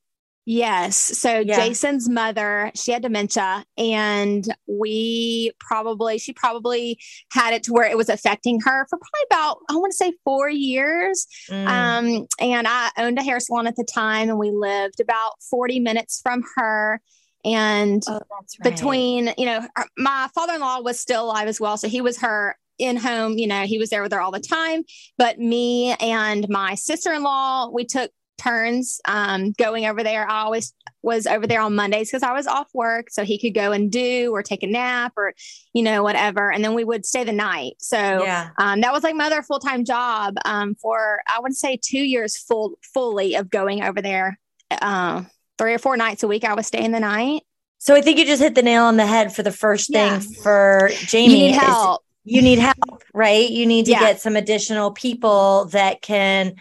Yes. 0.50 0.96
So 0.96 1.40
yeah. 1.40 1.56
Jason's 1.56 2.08
mother, 2.08 2.72
she 2.74 2.90
had 2.90 3.02
dementia 3.02 3.66
and 3.76 4.46
we 4.66 5.52
probably, 5.60 6.16
she 6.16 6.32
probably 6.32 6.98
had 7.30 7.52
it 7.52 7.64
to 7.64 7.74
where 7.74 7.84
it 7.84 7.98
was 7.98 8.08
affecting 8.08 8.58
her 8.60 8.86
for 8.88 8.98
probably 8.98 9.26
about, 9.30 9.58
I 9.68 9.76
want 9.76 9.92
to 9.92 9.96
say 9.98 10.14
four 10.24 10.48
years. 10.48 11.26
Mm. 11.50 11.66
Um, 11.66 12.26
and 12.40 12.66
I 12.66 12.88
owned 12.96 13.18
a 13.18 13.22
hair 13.22 13.40
salon 13.40 13.66
at 13.66 13.76
the 13.76 13.84
time 13.84 14.30
and 14.30 14.38
we 14.38 14.50
lived 14.50 15.00
about 15.00 15.32
40 15.50 15.80
minutes 15.80 16.22
from 16.22 16.42
her. 16.56 17.02
And 17.44 18.02
oh, 18.08 18.14
right. 18.14 18.74
between, 18.74 19.34
you 19.36 19.44
know, 19.44 19.68
my 19.98 20.30
father 20.34 20.54
in 20.54 20.60
law 20.60 20.80
was 20.80 20.98
still 20.98 21.26
alive 21.26 21.48
as 21.48 21.60
well. 21.60 21.76
So 21.76 21.88
he 21.88 22.00
was 22.00 22.20
her 22.20 22.56
in 22.78 22.96
home, 22.96 23.36
you 23.36 23.46
know, 23.46 23.64
he 23.64 23.76
was 23.76 23.90
there 23.90 24.02
with 24.02 24.12
her 24.12 24.20
all 24.22 24.30
the 24.30 24.40
time. 24.40 24.84
But 25.18 25.38
me 25.38 25.94
and 26.00 26.48
my 26.48 26.74
sister 26.74 27.12
in 27.12 27.22
law, 27.22 27.68
we 27.68 27.84
took 27.84 28.10
turns 28.38 29.00
um, 29.06 29.52
going 29.52 29.86
over 29.86 30.02
there. 30.02 30.28
I 30.28 30.42
always 30.42 30.72
was 31.02 31.26
over 31.26 31.46
there 31.46 31.60
on 31.60 31.74
Mondays 31.74 32.08
because 32.08 32.22
I 32.22 32.32
was 32.32 32.46
off 32.46 32.68
work. 32.74 33.10
So 33.10 33.24
he 33.24 33.38
could 33.38 33.54
go 33.54 33.72
and 33.72 33.90
do 33.90 34.32
or 34.34 34.42
take 34.42 34.62
a 34.62 34.66
nap 34.66 35.12
or, 35.16 35.34
you 35.72 35.82
know, 35.82 36.02
whatever. 36.02 36.50
And 36.50 36.64
then 36.64 36.74
we 36.74 36.84
would 36.84 37.06
stay 37.06 37.24
the 37.24 37.32
night. 37.32 37.74
So 37.78 37.96
yeah. 37.96 38.50
um, 38.58 38.80
that 38.80 38.92
was 38.92 39.02
like 39.02 39.14
my 39.14 39.26
other 39.26 39.42
full 39.42 39.60
time 39.60 39.84
job 39.84 40.34
um, 40.44 40.74
for, 40.74 41.20
I 41.28 41.40
would 41.40 41.54
say, 41.54 41.78
two 41.80 42.00
years 42.00 42.36
full 42.36 42.78
fully 42.94 43.34
of 43.34 43.50
going 43.50 43.82
over 43.82 44.02
there. 44.02 44.38
Uh, 44.70 45.24
three 45.56 45.74
or 45.74 45.78
four 45.78 45.96
nights 45.96 46.22
a 46.22 46.28
week, 46.28 46.44
I 46.44 46.54
was 46.54 46.66
staying 46.66 46.92
the 46.92 47.00
night. 47.00 47.42
So 47.78 47.94
I 47.94 48.00
think 48.00 48.18
you 48.18 48.26
just 48.26 48.42
hit 48.42 48.54
the 48.54 48.62
nail 48.62 48.84
on 48.84 48.96
the 48.96 49.06
head 49.06 49.34
for 49.34 49.42
the 49.42 49.52
first 49.52 49.92
thing 49.92 50.20
yeah. 50.20 50.42
for 50.42 50.90
Jamie. 51.06 51.32
You 51.32 51.46
need 51.48 51.54
help. 51.54 52.02
You 52.24 52.42
need 52.42 52.58
help, 52.58 53.02
right? 53.14 53.48
You 53.48 53.64
need 53.66 53.86
to 53.86 53.92
yeah. 53.92 54.00
get 54.00 54.20
some 54.20 54.36
additional 54.36 54.90
people 54.90 55.66
that 55.66 56.02
can 56.02 56.56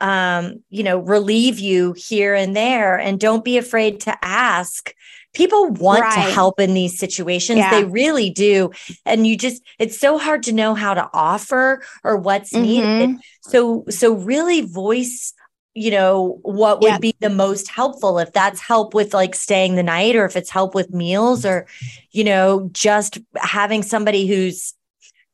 um, 0.00 0.62
you 0.70 0.82
know, 0.82 0.98
relieve 0.98 1.58
you 1.58 1.94
here 1.96 2.34
and 2.34 2.56
there. 2.56 2.98
And 2.98 3.20
don't 3.20 3.44
be 3.44 3.58
afraid 3.58 4.00
to 4.00 4.16
ask. 4.22 4.94
People 5.32 5.68
want 5.68 6.02
right. 6.02 6.14
to 6.14 6.32
help 6.32 6.58
in 6.58 6.74
these 6.74 6.98
situations. 6.98 7.58
Yeah. 7.58 7.70
They 7.70 7.84
really 7.84 8.30
do. 8.30 8.70
And 9.04 9.26
you 9.26 9.36
just, 9.36 9.62
it's 9.78 9.98
so 9.98 10.18
hard 10.18 10.42
to 10.44 10.52
know 10.52 10.74
how 10.74 10.94
to 10.94 11.08
offer 11.12 11.82
or 12.02 12.16
what's 12.16 12.52
mm-hmm. 12.52 12.62
needed. 12.62 13.20
So, 13.42 13.84
so 13.88 14.14
really 14.14 14.62
voice 14.62 15.32
you 15.72 15.92
know 15.92 16.40
what 16.42 16.80
would 16.80 16.88
yeah. 16.88 16.98
be 16.98 17.14
the 17.20 17.30
most 17.30 17.68
helpful 17.68 18.18
if 18.18 18.32
that's 18.32 18.60
help 18.60 18.92
with 18.92 19.14
like 19.14 19.36
staying 19.36 19.76
the 19.76 19.84
night 19.84 20.16
or 20.16 20.24
if 20.24 20.34
it's 20.36 20.50
help 20.50 20.74
with 20.74 20.92
meals 20.92 21.46
or 21.46 21.64
you 22.10 22.24
know 22.24 22.68
just 22.72 23.18
having 23.36 23.82
somebody 23.82 24.26
who's 24.26 24.74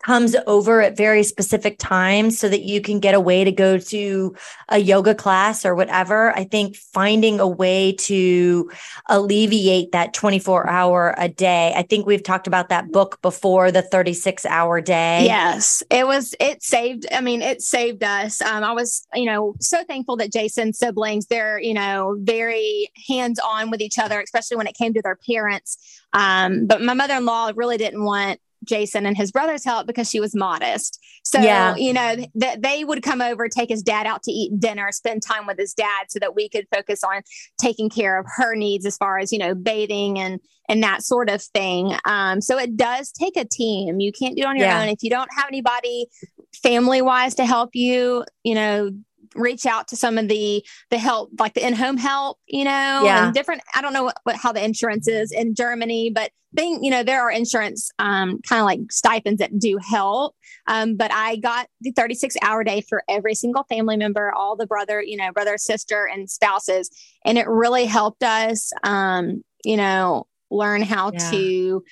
comes 0.06 0.36
over 0.46 0.80
at 0.80 0.96
very 0.96 1.24
specific 1.24 1.80
times 1.80 2.38
so 2.38 2.48
that 2.48 2.62
you 2.62 2.80
can 2.80 3.00
get 3.00 3.12
a 3.12 3.18
way 3.18 3.42
to 3.42 3.50
go 3.50 3.76
to 3.76 4.36
a 4.68 4.78
yoga 4.78 5.16
class 5.16 5.66
or 5.66 5.74
whatever. 5.74 6.30
I 6.38 6.44
think 6.44 6.76
finding 6.76 7.40
a 7.40 7.48
way 7.48 7.90
to 8.02 8.70
alleviate 9.06 9.90
that 9.90 10.14
24 10.14 10.70
hour 10.70 11.12
a 11.18 11.28
day. 11.28 11.72
I 11.74 11.82
think 11.82 12.06
we've 12.06 12.22
talked 12.22 12.46
about 12.46 12.68
that 12.68 12.92
book 12.92 13.20
before, 13.20 13.72
the 13.72 13.82
36 13.82 14.46
hour 14.46 14.80
day. 14.80 15.24
Yes, 15.24 15.82
it 15.90 16.06
was, 16.06 16.36
it 16.38 16.62
saved, 16.62 17.06
I 17.10 17.20
mean, 17.20 17.42
it 17.42 17.60
saved 17.60 18.04
us. 18.04 18.40
Um, 18.40 18.62
I 18.62 18.70
was, 18.74 19.04
you 19.12 19.24
know, 19.24 19.56
so 19.58 19.82
thankful 19.82 20.16
that 20.18 20.32
Jason's 20.32 20.78
siblings, 20.78 21.26
they're, 21.26 21.58
you 21.60 21.74
know, 21.74 22.16
very 22.20 22.92
hands 23.08 23.40
on 23.40 23.72
with 23.72 23.80
each 23.80 23.98
other, 23.98 24.20
especially 24.20 24.56
when 24.56 24.68
it 24.68 24.76
came 24.76 24.94
to 24.94 25.02
their 25.02 25.18
parents. 25.28 26.00
Um, 26.12 26.68
but 26.68 26.80
my 26.80 26.94
mother 26.94 27.14
in 27.14 27.26
law 27.26 27.50
really 27.56 27.76
didn't 27.76 28.04
want 28.04 28.38
Jason 28.66 29.06
and 29.06 29.16
his 29.16 29.32
brother's 29.32 29.64
help 29.64 29.86
because 29.86 30.08
she 30.10 30.20
was 30.20 30.34
modest. 30.34 31.00
So, 31.24 31.40
yeah. 31.40 31.74
you 31.76 31.92
know, 31.92 32.16
that 32.36 32.62
they 32.62 32.84
would 32.84 33.02
come 33.02 33.20
over, 33.20 33.48
take 33.48 33.68
his 33.68 33.82
dad 33.82 34.06
out 34.06 34.22
to 34.24 34.30
eat 34.30 34.58
dinner, 34.60 34.92
spend 34.92 35.22
time 35.22 35.46
with 35.46 35.58
his 35.58 35.74
dad 35.74 36.06
so 36.08 36.18
that 36.18 36.34
we 36.34 36.48
could 36.48 36.66
focus 36.74 37.02
on 37.02 37.22
taking 37.58 37.88
care 37.88 38.18
of 38.18 38.26
her 38.36 38.54
needs 38.54 38.86
as 38.86 38.96
far 38.96 39.18
as, 39.18 39.32
you 39.32 39.38
know, 39.38 39.54
bathing 39.54 40.18
and 40.18 40.40
and 40.68 40.82
that 40.82 41.02
sort 41.02 41.30
of 41.30 41.42
thing. 41.42 41.96
Um, 42.04 42.40
so 42.40 42.58
it 42.58 42.76
does 42.76 43.12
take 43.12 43.36
a 43.36 43.44
team. 43.44 44.00
You 44.00 44.12
can't 44.12 44.36
do 44.36 44.42
it 44.42 44.46
on 44.46 44.56
your 44.56 44.66
yeah. 44.66 44.82
own. 44.82 44.88
If 44.88 45.02
you 45.02 45.10
don't 45.10 45.30
have 45.36 45.46
anybody 45.48 46.06
family 46.62 47.02
wise 47.02 47.34
to 47.36 47.46
help 47.46 47.70
you, 47.74 48.24
you 48.42 48.54
know, 48.54 48.90
reach 49.38 49.66
out 49.66 49.88
to 49.88 49.96
some 49.96 50.18
of 50.18 50.28
the 50.28 50.64
the 50.90 50.98
help 50.98 51.30
like 51.38 51.54
the 51.54 51.66
in-home 51.66 51.96
help 51.96 52.38
you 52.46 52.64
know 52.64 52.70
Yeah. 53.04 53.26
and 53.26 53.34
different 53.34 53.62
i 53.74 53.82
don't 53.82 53.92
know 53.92 54.04
what, 54.04 54.18
what 54.24 54.36
how 54.36 54.52
the 54.52 54.64
insurance 54.64 55.06
is 55.08 55.32
in 55.32 55.54
germany 55.54 56.10
but 56.10 56.30
thing 56.54 56.82
you 56.82 56.90
know 56.90 57.02
there 57.02 57.20
are 57.22 57.30
insurance 57.30 57.90
um, 57.98 58.40
kind 58.48 58.60
of 58.60 58.64
like 58.64 58.80
stipends 58.90 59.40
that 59.40 59.58
do 59.58 59.78
help 59.78 60.34
um, 60.68 60.96
but 60.96 61.12
i 61.12 61.36
got 61.36 61.66
the 61.82 61.90
36 61.92 62.34
hour 62.42 62.64
day 62.64 62.80
for 62.88 63.02
every 63.08 63.34
single 63.34 63.64
family 63.64 63.96
member 63.96 64.32
all 64.32 64.56
the 64.56 64.66
brother 64.66 65.02
you 65.02 65.16
know 65.16 65.30
brother 65.32 65.58
sister 65.58 66.08
and 66.10 66.30
spouses 66.30 66.90
and 67.24 67.36
it 67.36 67.46
really 67.46 67.84
helped 67.84 68.22
us 68.22 68.72
um, 68.84 69.42
you 69.64 69.76
know 69.76 70.26
learn 70.50 70.82
how 70.82 71.10
Yeah. 71.10 71.30
to 71.30 71.84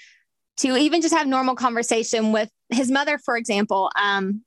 to 0.57 0.76
even 0.76 1.02
just 1.02 1.14
have 1.14 1.26
normal 1.26 1.57
conversation 1.57 2.33
with 2.33 2.48
his 2.70 2.90
mother 2.90 3.18
for 3.18 3.37
example 3.37 3.90
um, 4.00 4.42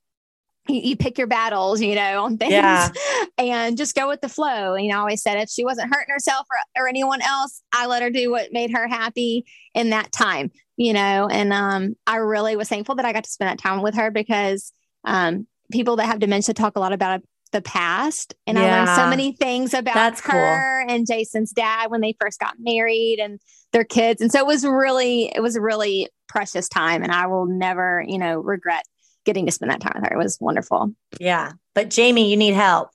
you, 0.68 0.80
you 0.80 0.96
pick 0.96 1.18
your 1.18 1.26
battles, 1.26 1.80
you 1.80 1.94
know, 1.94 2.24
on 2.24 2.36
things 2.38 2.52
Yeah. 2.52 2.90
and 3.38 3.76
just 3.76 3.94
go 3.94 4.08
with 4.08 4.20
the 4.20 4.28
flow. 4.28 4.74
And 4.74 4.84
you 4.84 4.90
know, 4.90 4.98
I 4.98 5.00
always 5.00 5.22
said 5.22 5.38
if 5.38 5.48
she 5.50 5.64
wasn't 5.64 5.92
hurting 5.92 6.12
herself 6.12 6.46
or, 6.76 6.82
or 6.84 6.88
anyone 6.88 7.22
else, 7.22 7.62
I 7.72 7.86
let 7.86 8.02
her 8.02 8.10
do 8.10 8.30
what 8.30 8.52
made 8.52 8.70
her 8.72 8.86
happy 8.88 9.44
in 9.74 9.90
that 9.90 10.12
time, 10.12 10.50
you 10.76 10.92
know. 10.92 11.28
And 11.30 11.52
um, 11.52 11.96
I 12.06 12.16
really 12.16 12.56
was 12.56 12.68
thankful 12.68 12.94
that 12.96 13.04
I 13.04 13.12
got 13.12 13.24
to 13.24 13.30
spend 13.30 13.50
that 13.50 13.58
time 13.62 13.82
with 13.82 13.94
her 13.94 14.10
because 14.10 14.72
um, 15.04 15.46
people 15.72 15.96
that 15.96 16.06
have 16.06 16.18
dementia 16.18 16.54
talk 16.54 16.76
a 16.76 16.80
lot 16.80 16.92
about 16.92 17.20
the 17.52 17.62
past. 17.62 18.34
And 18.46 18.58
I 18.58 18.70
learned 18.70 18.90
so 18.90 19.08
many 19.08 19.32
things 19.32 19.72
about 19.72 19.94
That's 19.94 20.20
cool. 20.20 20.34
her 20.34 20.84
and 20.86 21.06
Jason's 21.06 21.50
dad 21.50 21.90
when 21.90 22.02
they 22.02 22.14
first 22.20 22.38
got 22.38 22.56
married 22.58 23.20
and 23.22 23.40
their 23.72 23.84
kids. 23.84 24.20
And 24.20 24.30
so 24.30 24.38
it 24.40 24.46
was 24.46 24.66
really, 24.66 25.32
it 25.34 25.40
was 25.40 25.56
a 25.56 25.60
really 25.62 26.10
precious 26.28 26.68
time. 26.68 27.02
And 27.02 27.10
I 27.10 27.26
will 27.26 27.46
never, 27.46 28.04
you 28.06 28.18
know, 28.18 28.38
regret 28.38 28.84
getting 29.28 29.44
to 29.44 29.52
spend 29.52 29.70
that 29.70 29.80
time 29.80 29.92
with 29.94 30.04
her. 30.08 30.14
It 30.14 30.22
was 30.22 30.38
wonderful. 30.40 30.94
Yeah. 31.20 31.52
But 31.74 31.90
Jamie, 31.90 32.30
you 32.30 32.36
need 32.36 32.54
help. 32.54 32.88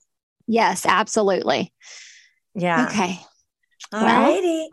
Yes, 0.48 0.84
absolutely. 0.84 1.72
Yeah. 2.54 2.86
Okay. 2.86 3.20
All 3.92 4.02
Well, 4.02 4.32
righty. 4.32 4.68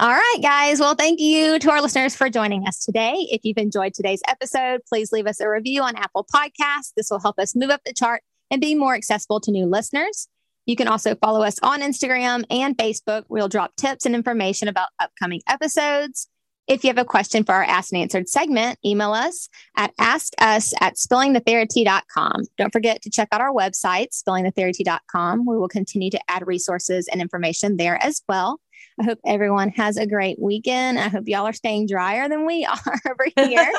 All 0.00 0.10
right, 0.10 0.38
guys. 0.42 0.80
Well, 0.80 0.96
thank 0.96 1.20
you 1.20 1.60
to 1.60 1.70
our 1.70 1.80
listeners 1.80 2.16
for 2.16 2.28
joining 2.28 2.66
us 2.66 2.84
today. 2.84 3.14
If 3.30 3.42
you've 3.44 3.58
enjoyed 3.58 3.94
today's 3.94 4.22
episode, 4.26 4.80
please 4.88 5.12
leave 5.12 5.28
us 5.28 5.40
a 5.40 5.48
review 5.48 5.82
on 5.82 5.94
Apple 5.94 6.26
Podcasts. 6.34 6.92
This 6.96 7.10
will 7.10 7.20
help 7.20 7.38
us 7.38 7.54
move 7.54 7.70
up 7.70 7.82
the 7.86 7.92
chart 7.92 8.22
and 8.50 8.60
be 8.60 8.74
more 8.74 8.96
accessible 8.96 9.40
to 9.40 9.52
new 9.52 9.66
listeners. 9.66 10.26
You 10.66 10.74
can 10.74 10.88
also 10.88 11.14
follow 11.14 11.42
us 11.42 11.58
on 11.62 11.80
Instagram 11.80 12.44
and 12.50 12.76
Facebook. 12.76 13.24
We'll 13.28 13.48
drop 13.48 13.76
tips 13.76 14.04
and 14.04 14.16
information 14.16 14.66
about 14.66 14.88
upcoming 14.98 15.42
episodes. 15.48 16.28
If 16.66 16.82
you 16.82 16.88
have 16.88 16.98
a 16.98 17.04
question 17.04 17.44
for 17.44 17.52
our 17.52 17.62
Asked 17.62 17.92
and 17.92 18.00
Answered 18.00 18.28
segment, 18.28 18.78
email 18.84 19.12
us 19.12 19.50
at 19.76 19.94
askus 19.98 20.72
at 20.80 20.94
spillingthetherapy.com. 20.94 22.44
Don't 22.56 22.72
forget 22.72 23.02
to 23.02 23.10
check 23.10 23.28
out 23.32 23.42
our 23.42 23.52
website, 23.52 24.08
spillingthetherapy.com. 24.12 25.44
We 25.46 25.58
will 25.58 25.68
continue 25.68 26.10
to 26.10 26.20
add 26.30 26.46
resources 26.46 27.06
and 27.08 27.20
information 27.20 27.76
there 27.76 28.02
as 28.02 28.22
well. 28.28 28.60
I 28.98 29.04
hope 29.04 29.18
everyone 29.26 29.70
has 29.70 29.98
a 29.98 30.06
great 30.06 30.38
weekend. 30.40 30.98
I 30.98 31.08
hope 31.08 31.24
y'all 31.26 31.46
are 31.46 31.52
staying 31.52 31.88
drier 31.88 32.28
than 32.30 32.46
we 32.46 32.64
are 32.86 33.00
over 33.10 33.26
here. 33.36 33.72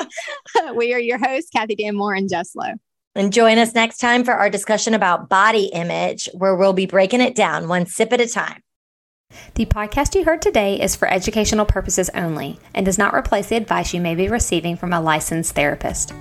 we 0.74 0.94
are 0.94 1.00
your 1.00 1.18
hosts, 1.18 1.50
Kathy 1.50 1.74
Dan 1.74 1.96
Moore 1.96 2.14
and 2.14 2.28
Jess 2.28 2.54
Lowe. 2.54 2.74
And 3.16 3.32
join 3.32 3.58
us 3.58 3.74
next 3.74 3.98
time 3.98 4.24
for 4.24 4.34
our 4.34 4.50
discussion 4.50 4.94
about 4.94 5.28
body 5.28 5.70
image, 5.72 6.28
where 6.34 6.54
we'll 6.54 6.74
be 6.74 6.86
breaking 6.86 7.22
it 7.22 7.34
down 7.34 7.66
one 7.66 7.86
sip 7.86 8.12
at 8.12 8.20
a 8.20 8.28
time. 8.28 8.60
The 9.54 9.66
podcast 9.66 10.14
you 10.14 10.24
heard 10.24 10.42
today 10.42 10.80
is 10.80 10.94
for 10.94 11.08
educational 11.08 11.64
purposes 11.64 12.10
only 12.14 12.58
and 12.74 12.84
does 12.84 12.98
not 12.98 13.14
replace 13.14 13.48
the 13.48 13.56
advice 13.56 13.94
you 13.94 14.00
may 14.00 14.14
be 14.14 14.28
receiving 14.28 14.76
from 14.76 14.92
a 14.92 15.00
licensed 15.00 15.54
therapist. 15.54 16.12